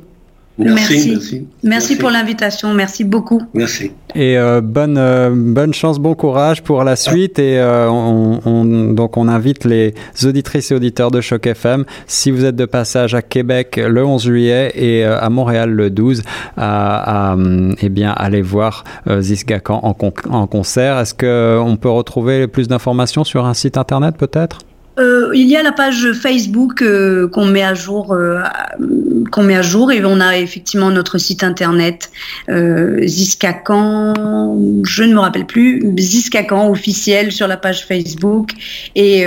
Merci. 0.58 0.92
Merci, 0.92 1.10
merci. 1.10 1.46
merci 1.62 1.96
pour 1.96 2.10
l'invitation. 2.10 2.74
Merci 2.74 3.04
beaucoup. 3.04 3.42
Merci. 3.54 3.92
Et 4.14 4.36
euh, 4.36 4.60
bonne, 4.60 4.96
euh, 4.98 5.30
bonne 5.32 5.72
chance, 5.72 5.98
bon 5.98 6.14
courage 6.14 6.62
pour 6.62 6.82
la 6.82 6.96
suite. 6.96 7.38
Et 7.38 7.58
euh, 7.58 7.88
on, 7.88 8.40
on, 8.44 8.64
donc, 8.92 9.16
on 9.16 9.28
invite 9.28 9.64
les 9.64 9.94
auditrices 10.24 10.72
et 10.72 10.74
auditeurs 10.74 11.10
de 11.10 11.20
Choc 11.20 11.46
FM, 11.46 11.84
si 12.06 12.30
vous 12.30 12.44
êtes 12.44 12.56
de 12.56 12.64
passage 12.64 13.14
à 13.14 13.22
Québec 13.22 13.80
le 13.82 14.04
11 14.04 14.22
juillet 14.22 14.72
et 14.74 15.04
euh, 15.04 15.18
à 15.20 15.30
Montréal 15.30 15.70
le 15.70 15.90
12, 15.90 16.22
à, 16.56 17.32
à 17.32 17.36
eh 17.80 17.88
bien, 17.88 18.10
aller 18.10 18.42
voir 18.42 18.84
euh, 19.08 19.20
Zisgakan 19.20 19.80
en, 19.82 19.94
con 19.94 20.12
en 20.28 20.46
concert. 20.46 20.98
Est-ce 20.98 21.14
qu'on 21.14 21.76
peut 21.76 21.90
retrouver 21.90 22.48
plus 22.48 22.66
d'informations 22.66 23.24
sur 23.24 23.46
un 23.46 23.54
site 23.54 23.78
internet 23.78 24.16
peut-être? 24.16 24.58
Euh, 24.98 25.30
il 25.34 25.48
y 25.48 25.56
a 25.56 25.62
la 25.62 25.72
page 25.72 26.12
Facebook 26.12 26.82
euh, 26.82 27.28
qu'on 27.28 27.46
met 27.46 27.62
à 27.62 27.74
jour, 27.74 28.12
euh, 28.12 28.40
qu'on 29.30 29.42
met 29.42 29.56
à 29.56 29.62
jour, 29.62 29.92
et 29.92 30.04
on 30.04 30.20
a 30.20 30.38
effectivement 30.38 30.90
notre 30.90 31.18
site 31.18 31.42
internet 31.42 32.10
Ziskakan, 32.48 34.14
je 34.84 35.02
ne 35.04 35.14
me 35.14 35.20
rappelle 35.20 35.46
plus, 35.46 35.82
Ziskakan 35.98 36.70
officiel 36.70 37.32
sur 37.32 37.46
la 37.46 37.56
page 37.56 37.86
Facebook 37.86 38.50
et, 38.94 39.24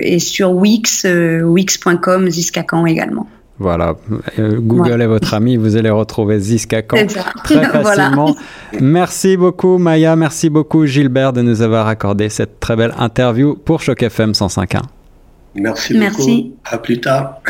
et 0.00 0.18
sur 0.18 0.52
Wix, 0.52 1.06
wix.com 1.44 2.30
Ziskakan 2.30 2.86
également. 2.86 3.26
Voilà, 3.58 3.94
Google 4.36 4.90
ouais. 4.94 5.04
est 5.04 5.06
votre 5.06 5.32
ami, 5.34 5.56
vous 5.56 5.76
allez 5.76 5.90
retrouver 5.90 6.40
Ziskakan 6.40 7.06
très 7.44 7.64
facilement. 7.64 7.82
voilà. 7.82 8.80
Merci 8.80 9.36
beaucoup 9.36 9.78
Maya, 9.78 10.16
merci 10.16 10.50
beaucoup 10.50 10.86
Gilbert 10.86 11.32
de 11.32 11.42
nous 11.42 11.62
avoir 11.62 11.86
accordé 11.86 12.28
cette 12.30 12.58
très 12.58 12.74
belle 12.74 12.94
interview 12.98 13.54
pour 13.54 13.80
Choc 13.80 14.02
FM 14.02 14.32
105.1. 14.32 14.80
Merci, 15.54 15.94
merci 15.96 16.42
beaucoup. 16.42 16.56
À 16.64 16.78
plus 16.78 17.00
tard. 17.00 17.40